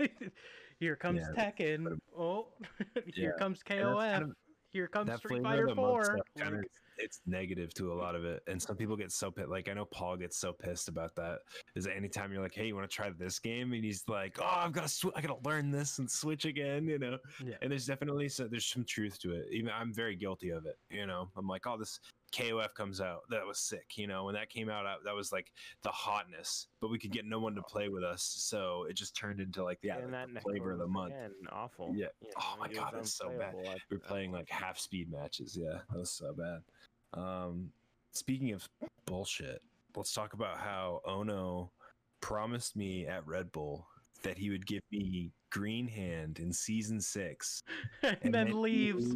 [0.79, 1.97] Here comes Yeah, Tekken.
[2.17, 2.47] Oh,
[3.05, 3.99] here Yeah, comes KOF.
[3.99, 4.35] kind of-
[4.71, 6.19] Here comes that Street Fighter of the month Four.
[6.37, 6.63] kind of
[6.97, 9.73] it's negative to a lot of it and some people get so pissed like i
[9.73, 11.39] know paul gets so pissed about that
[11.75, 13.73] is that anytime you're like hey you want to try this game?
[13.73, 16.87] and he's like oh i've got to sw- i gotta learn this and switch again
[16.87, 17.17] you know?
[17.43, 17.55] Yeah.
[17.61, 19.45] and there's definitely so there's some truth to it.
[19.51, 21.29] Even i'm very guilty of it you know?
[21.37, 21.99] I'm like oh this
[22.33, 25.51] kof comes out that was sick you know when that came out that was like
[25.83, 29.15] the hotness but we could get no one to play with us so it just
[29.15, 31.93] turned into like yeah like the flavor of the month again, awful.
[31.95, 32.07] Yeah.
[32.21, 33.55] You Oh my God, it's so bad.
[33.65, 35.57] at We're playing like half speed matches.
[35.59, 36.61] Yeah, that was so bad.
[37.19, 37.71] Um,
[38.11, 38.67] speaking of
[39.05, 39.61] bullshit,
[39.95, 41.71] let's talk about how Ono
[42.21, 43.87] promised me at Red Bull
[44.23, 47.63] that he would give me green hand in season six.
[48.03, 49.15] and, and then then leaves.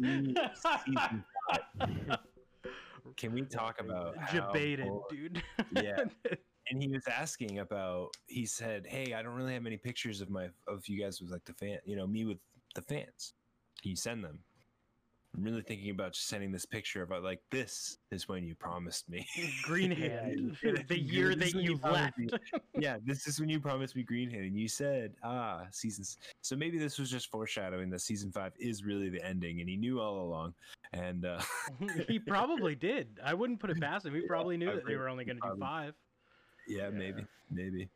[3.16, 5.42] Can we talk about Debated, dude.
[5.72, 6.04] Yeah.
[6.70, 10.30] and he was asking about he said hey i don't really have many pictures of
[10.30, 12.38] my of you guys with like the fan you know me with
[12.74, 13.34] the fans
[13.80, 14.38] can you send them
[15.34, 19.08] i'm really thinking about just sending this picture about like this is when you promised
[19.08, 19.26] me
[19.62, 20.56] Green hand.
[20.88, 22.18] the year this that you you left.
[22.78, 26.54] yeah this is when you promised me green hand and you said ah seasons so
[26.56, 30.00] maybe this was just foreshadowing that season five is really the ending and he knew
[30.00, 30.52] all along
[30.92, 31.40] and uh
[32.06, 33.18] he probably did.
[33.24, 34.14] I wouldn't put it past him.
[34.14, 35.94] He probably knew I that they were only going to do five.
[36.68, 36.90] Yeah, Yeah.
[36.90, 37.88] maybe, maybe.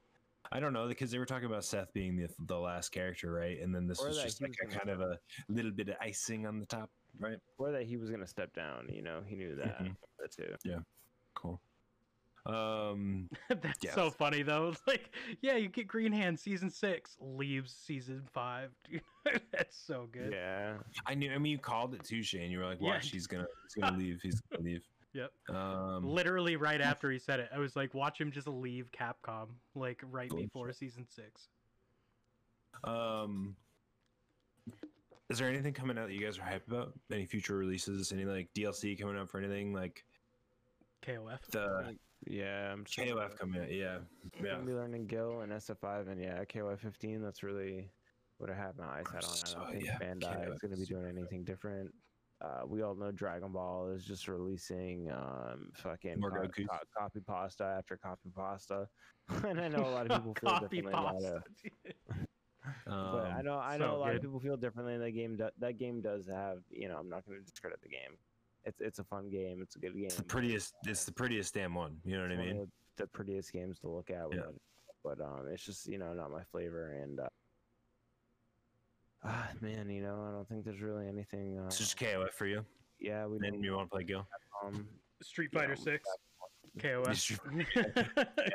[0.52, 3.60] I don't know because they were talking about Seth being the the last character, right?
[3.60, 5.18] And then this Or was just like was a kind of a
[5.48, 6.88] little bit of icing on the top,
[7.18, 7.38] right?
[7.58, 8.88] or that he was gonna step down.
[8.92, 9.82] You know, he knew that.
[9.82, 9.96] Mhm.
[10.20, 10.54] That too.
[10.64, 10.78] Yeah.
[11.34, 11.60] Cool.
[12.46, 13.94] Um, That's Yes.
[13.94, 14.68] so funny though.
[14.72, 15.10] It's like,
[15.40, 18.70] yeah, you get Green Hand season six, leaves season five.
[18.90, 19.02] Dude,
[19.50, 20.32] that's so good.
[20.32, 20.74] Yeah.
[21.06, 21.32] I knew.
[21.32, 22.50] I mean, you called it too, Shane.
[22.52, 22.90] You were like, Yeah.
[22.94, 24.20] "Watch, he's gonna, he's gonna leave.
[24.22, 24.82] He's gonna leave."
[25.14, 25.32] Yep.
[25.48, 29.48] Um, Literally right after he said it, I was like, watch him just leave Capcom,
[29.74, 30.46] like right Bullshit.
[30.52, 31.48] before season six.
[32.84, 33.56] um,
[35.28, 36.92] is there anything coming out that you guys are hyped about?
[37.10, 38.12] Any future releases?
[38.12, 40.04] Any like DLC coming out for anything like
[41.04, 41.38] KOF.
[41.50, 41.96] the
[42.26, 42.72] Yeah.
[42.72, 43.72] I'm just KOF coming out?
[43.72, 43.98] Yeah,
[44.40, 44.52] yeah.
[44.52, 47.22] Gonna be learning Gill and SF5 and yeah, KOF 15.
[47.22, 47.90] That's really
[48.38, 49.30] what I have my eyes set on.
[49.30, 51.92] I So, don't think yeah, Bandai is going to be doing super anything different.
[52.42, 57.20] Uh, we all know Dragon Ball is just releasing um, fucking More co- co- copy
[57.20, 58.86] pasta after copy pasta,
[59.46, 62.26] and I know a lot of people feel Coffee differently about it.
[62.66, 62.74] Dude.
[62.86, 64.16] But I Um, know I so know a lot good.
[64.16, 64.98] of people feel differently.
[64.98, 67.88] That game do- that game does have you know I'm not going to discredit the
[67.88, 68.16] game.
[68.64, 69.60] It's it's a fun game.
[69.62, 70.06] It's a good game.
[70.06, 70.74] It's the prettiest.
[70.86, 71.96] It's the prettiest damn one.
[72.04, 72.62] You know what I It's one mean?
[72.62, 74.26] of the prettiest games to look at.
[74.32, 74.40] Yeah.
[75.04, 77.28] But, but um, it's just you know not my flavor, and uh,
[79.24, 81.58] ah man, you know I don't think there's really anything.
[81.58, 82.64] Uh, It's just KOF for you.
[82.98, 83.62] yeah, we And don't.
[83.62, 84.26] you want to play Gill?
[84.64, 84.88] Um,
[85.22, 86.08] Street you Fighter know, six.
[87.20, 88.26] Street KOF.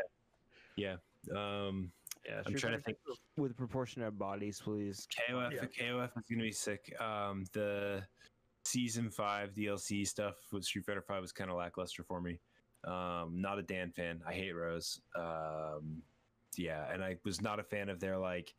[0.77, 0.95] Yeah.
[1.35, 1.91] Um,
[2.25, 2.97] yeah, I'm trying to think.
[3.37, 5.07] with proportionate bodies, please.
[5.29, 5.53] KOF.
[5.53, 5.61] Yeah.
[5.65, 6.93] KOF is gonna be sick.
[7.01, 8.03] Um, the
[8.65, 12.39] season five DLC stuff with Street Fighter Five was kind of lackluster for me.
[12.83, 14.21] Um, not a Dan fan.
[14.27, 15.01] I hate Rose.
[15.15, 16.01] Um,
[16.57, 18.53] yeah, and I was not a fan of their like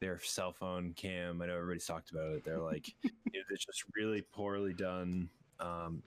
[0.00, 1.42] their cell phone cam.
[1.42, 2.44] I know everybody's talked about it.
[2.44, 5.28] They're like, you know, it's just really poorly done
[5.60, 6.02] um,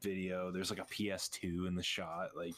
[0.00, 0.50] video.
[0.50, 2.30] There's like a PS2 in the shot.
[2.36, 2.54] Like,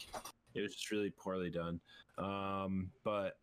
[0.55, 1.81] it was just really poorly done.
[2.19, 3.37] Um, but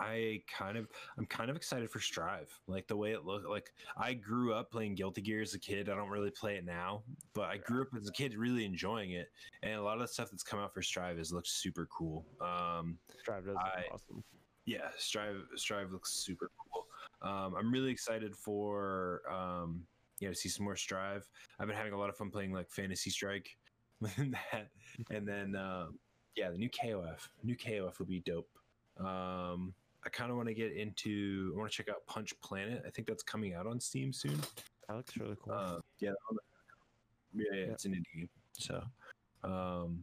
[0.00, 0.88] I kind of,
[1.18, 2.50] I'm kind of excited for Strive.
[2.66, 3.48] Like the way it looked.
[3.48, 5.88] Like I grew up playing Guilty Gear as a kid.
[5.88, 7.02] I don't really play it now,
[7.34, 9.28] but I grew up as a kid really enjoying it.
[9.62, 12.26] And a lot of the stuff that's come out for Strive has looked super cool.
[12.40, 14.24] Um, Strive does look I- awesome.
[14.66, 16.86] yeah strive strive looks super cool
[17.20, 19.82] um, i'm really excited for um,
[20.20, 21.28] you know see some more strive
[21.58, 23.56] i've been having a lot of fun playing like fantasy strike
[24.00, 24.68] within that
[25.10, 25.98] and then um,
[26.34, 28.48] yeah the new kof new kof will be dope
[28.98, 29.74] um,
[30.04, 32.90] i kind of want to get into i want to check out punch planet i
[32.90, 34.38] think that's coming out on steam soon
[34.88, 35.52] That looks really cool.
[35.54, 36.10] uh, yeah,
[37.34, 38.28] yeah, yeah, it's an indie game.
[38.52, 38.82] So,
[39.42, 40.00] um,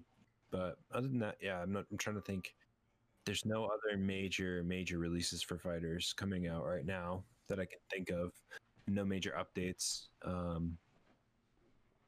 [0.49, 1.85] but other than that, yeah, I'm not.
[1.91, 2.55] I'm trying to think.
[3.25, 7.77] There's no other major major releases for fighters coming out right now that I can
[7.91, 8.31] think of.
[8.87, 10.07] No major updates.
[10.25, 10.77] Um,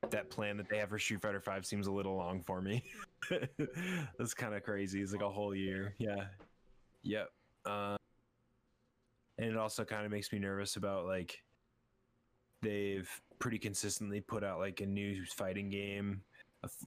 [0.10, 2.84] that plan that they have for Street Fighter Five seems a little long for me.
[4.18, 5.02] That's kind of crazy.
[5.02, 5.94] It's like a whole year.
[6.00, 6.26] Yeah.
[7.04, 7.30] Yep.
[7.66, 7.96] Uh,
[9.38, 11.42] and it also kind of makes me nervous about like
[12.62, 13.10] they've
[13.40, 16.22] pretty consistently put out like a new fighting game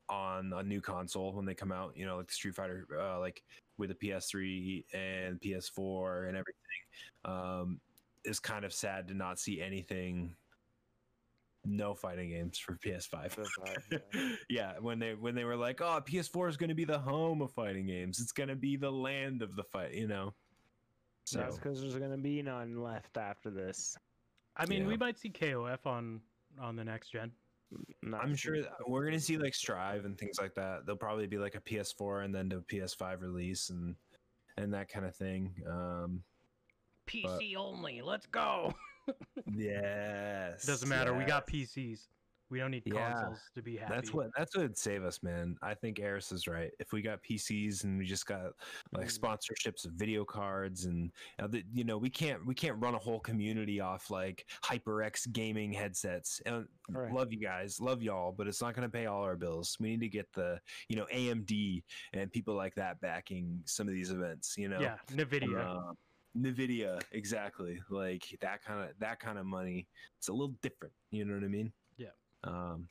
[0.08, 3.18] on a new console when they come out you know like the street fighter uh,
[3.20, 3.42] like
[3.76, 6.62] with the ps3 and ps4 and everything.
[7.24, 7.80] Um
[8.24, 10.34] it's kind of sad to not see anything
[11.64, 14.32] no fighting games for ps5 PS5, yeah.
[14.48, 17.42] yeah when they when they were like oh ps4 is going to be the home
[17.42, 18.18] of fighting games.
[18.18, 20.32] It's going to be the land of the fight you know
[21.26, 23.96] So That's because there's gonna be none left after this.
[24.56, 26.20] I mean, we might see KOF on
[26.60, 27.32] on the next gen.
[28.02, 28.62] Not I'm sure sure.
[28.62, 30.86] that we're gonna see like Strive and things like that.
[30.86, 33.96] There'll probably be like a PS4 and then a PS5 release and
[34.56, 35.52] and that kind of thing.
[35.68, 36.22] Um,
[37.08, 38.02] PC only.
[38.02, 38.72] Let's go.
[39.52, 41.12] yes, Doesn't matter.
[41.12, 41.48] We got.
[41.48, 42.06] PCs.
[42.48, 43.14] We don't need Yeah.
[43.14, 43.94] consoles to be happy.
[43.94, 45.56] That's what that's what would save us, man.
[45.62, 46.70] I think Eris is right.
[46.78, 48.52] If we got PCs and we just got
[48.92, 49.18] like Mm.
[49.18, 52.98] sponsorships of video cards and uh, the, you know we can't we can't run a
[52.98, 56.40] whole community off like HyperX gaming headsets.
[56.46, 57.12] And Right.
[57.12, 59.76] love you guys, love y'all, but it's not going to pay all our bills.
[59.80, 61.82] We need to get the you know AMD
[62.12, 64.56] and people like that backing some of these events.
[64.56, 65.66] You know, Yeah, Nvidia.
[65.66, 65.94] Uh,
[66.36, 67.80] Nvidia, exactly.
[67.88, 69.88] Like that kind of that kind of money.
[70.18, 70.94] It's a little different.
[71.10, 71.72] You know what I mean?
[72.46, 72.52] Yeah.
[72.52, 72.88] Um,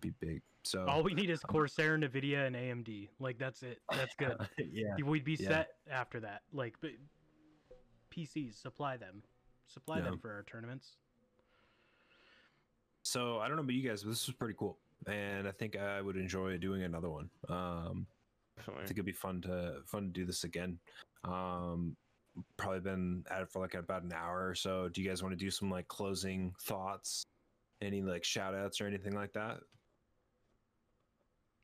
[0.00, 0.42] be big.
[0.64, 3.08] So All we need is Corsair, Nvidia, and AMD.
[3.20, 3.80] Like that's it.
[3.90, 4.36] That's good.
[4.72, 4.94] yeah.
[5.04, 5.48] We'd be Yeah.
[5.48, 6.42] set after that.
[6.52, 6.90] Like, but
[8.10, 9.22] PCs supply them,
[9.66, 10.04] supply Yeah.
[10.04, 10.96] them for our tournaments.
[13.02, 15.76] So I don't know about you guys, but this was pretty cool, and I think
[15.76, 17.28] I would enjoy doing another one.
[17.48, 18.06] Um,
[18.58, 20.78] I think it'd be fun to fun to do this again.
[21.24, 21.96] Um,
[22.56, 24.88] probably been at it for like about an hour or so.
[24.88, 27.24] Do you guys want to do some like closing thoughts?
[27.82, 29.58] Any like shout outs or anything like that?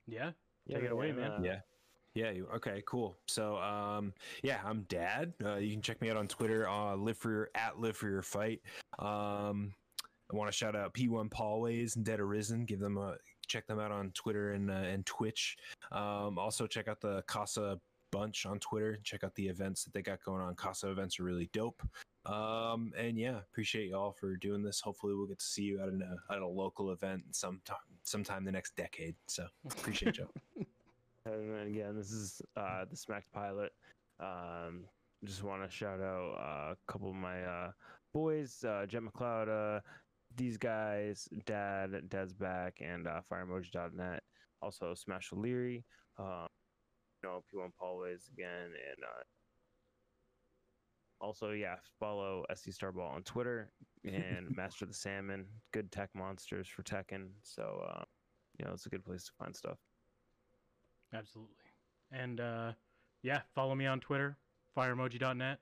[0.07, 0.33] Yeah.
[0.67, 1.43] Yeah, Take it away, man.
[1.43, 1.61] Yeah.
[2.15, 2.31] Yeah.
[2.31, 2.83] You, okay.
[2.87, 3.17] Cool.
[3.29, 4.13] So, um,
[4.43, 5.33] yeah, I'm Dad.
[5.43, 6.69] Uh, you can check me out on Twitter.
[6.69, 8.61] Uh, Live Free or at Live Free or Fight.
[8.99, 9.73] Um,
[10.31, 12.65] I want to shout out P1 Paulways and Dead Arisen.
[12.65, 13.17] Give them a
[13.47, 15.57] check them out on Twitter and uh, and Twitch.
[15.93, 17.79] Um, also check out the Casa
[18.11, 18.99] Bunch on Twitter.
[19.05, 20.55] Check out the events that they got going on.
[20.55, 21.83] Casa events are really dope.
[22.29, 24.81] Um, and yeah, appreciate y'all for doing this.
[24.81, 28.53] Hopefully, we'll get to see you at a at a local event sometime sometime the
[28.53, 29.15] next decade.
[29.27, 30.29] So appreciate y'all.
[31.25, 33.73] And again, this is uh, the Smacked pilot.
[34.19, 34.85] Um,
[35.25, 37.71] just want to shout out uh, a couple of my uh,
[38.15, 39.81] boys, uh, Jet McLeod, uh,
[40.37, 44.23] these guys, Dad, Dad's back, and uh, FireEmoji.net.
[44.63, 45.85] Also, Smash O'Leary,
[46.19, 46.47] um,
[47.23, 49.23] you know, P1 Paulways again, and uh,
[51.21, 53.71] also, yeah, follow SC Starball on Twitter
[54.05, 55.47] and Master the Salmon.
[55.73, 57.29] Good tech monsters for Tekken.
[57.43, 58.05] So, uh,
[58.59, 59.79] you know, it's a good place to find stuff.
[61.13, 61.55] Absolutely.
[62.13, 62.73] And uh,
[63.23, 64.37] yeah, follow me on Twitter,
[64.77, 65.59] fireemoji.net.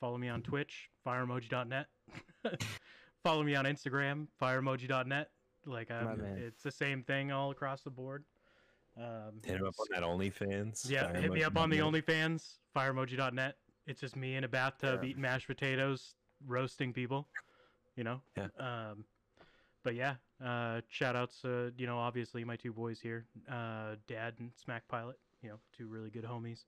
[0.00, 1.86] Follow me on Twitch, fireemoji.net.
[3.24, 5.30] follow me on Instagram, fireemoji.net.
[5.66, 8.24] Like My um, it's the same thing all across the board.
[8.96, 10.88] Um, Hit him up on that OnlyFans.
[10.90, 12.06] yeah, Fire hit me up on the emoji.net.
[12.06, 13.56] OnlyFans, fireemoji.net.
[13.88, 15.08] It's just me in a bathtub Yeah.
[15.10, 16.14] eating mashed potatoes,
[16.46, 17.26] roasting people.
[17.96, 18.20] You know.
[18.36, 18.48] Yeah.
[18.60, 19.04] Um,
[19.82, 21.44] but yeah, uh, shout outs.
[21.44, 25.16] Uh, you know, obviously my two boys here, uh, Dad and Smack Pilot.
[25.42, 26.64] You know, two really good homies.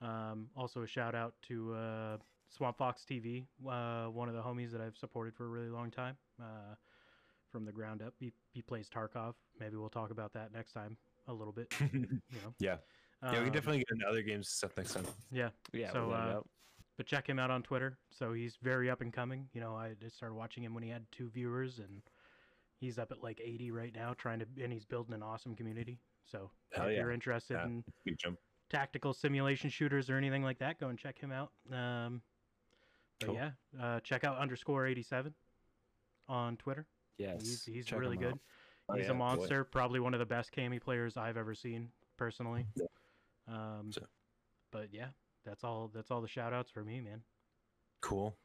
[0.00, 2.16] Um, also a shout out to uh,
[2.48, 5.90] Swamp Fox TV, uh, one of the homies that I've supported for a really long
[5.90, 6.74] time, uh,
[7.50, 8.14] from the ground up.
[8.18, 9.34] He he plays Tarkov.
[9.60, 10.96] Maybe we'll talk about that next time
[11.28, 11.72] a little bit.
[11.92, 12.54] You know.
[12.58, 12.76] yeah,
[13.22, 15.06] yeah, we Um, can definitely get into other games and stuff next time.
[15.30, 15.92] Yeah, Yeah.
[15.92, 16.40] So, we'll uh,
[16.96, 17.96] but check him out on Twitter.
[18.10, 19.48] So he's very up and coming.
[19.54, 22.02] You know, I just started watching him when he had two viewers, and
[22.78, 25.98] he's up at like 80 right now, trying to, and he's building an awesome community.
[26.26, 26.98] So Hell if yeah.
[27.00, 27.64] you're interested Yeah.
[27.66, 27.84] in
[28.16, 28.38] jump.
[28.68, 31.52] tactical simulation shooters or anything like that, go and check him out.
[31.72, 32.22] Um,
[33.20, 33.34] but Cool.
[33.36, 33.50] yeah,
[33.80, 35.34] uh, check out underscore 87
[36.28, 36.86] on Twitter.
[37.18, 37.40] Yes.
[37.42, 38.32] he's he's really good.
[38.34, 38.38] out.
[38.88, 39.18] Oh, he's yeah, a boy.
[39.18, 39.64] monster.
[39.64, 42.66] Probably one of the best Cammy players I've ever seen personally.
[43.48, 44.06] Um, So-
[44.70, 45.08] but yeah,
[45.44, 45.88] that's all.
[45.88, 47.22] That's all the shout outs for me, man.
[48.00, 48.36] Cool.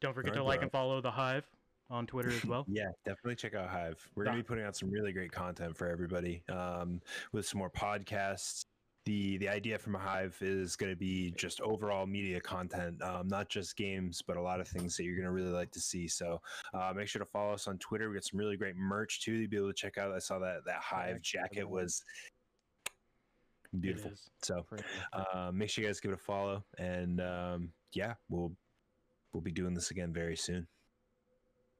[0.00, 0.64] Don't forget Alright, to like bro.
[0.64, 1.44] and follow the HYVE
[1.90, 2.64] on Twitter as well.
[2.68, 3.96] Yeah, definitely check out HYVE.
[4.14, 6.42] We're gonna be putting out some really great content for everybody.
[6.48, 7.00] Um,
[7.32, 8.64] with some more podcasts.
[9.06, 13.76] The the idea from HYVE is gonna be just overall media content, um, not just
[13.76, 16.06] games, but a lot of things that you're gonna really like to see.
[16.06, 16.40] So
[16.74, 18.08] uh, make sure to follow us on Twitter.
[18.10, 19.32] We got some really great merch too.
[19.32, 20.12] You'll be able to check out.
[20.12, 22.04] I saw that that HYVE jacket was
[23.78, 24.12] beautiful.
[24.42, 24.66] So
[25.12, 28.52] uh, make sure you guys give it a follow and um, yeah we'll
[29.32, 30.66] we'll be doing this again very soon.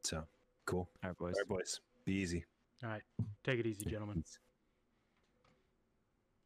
[0.04, 0.24] So
[0.66, 0.88] cool.
[1.02, 1.34] All right, boys.
[1.34, 1.80] all right boys.
[2.04, 2.44] Be easy.
[2.82, 3.02] All right,
[3.44, 4.24] take it easy, gentlemen.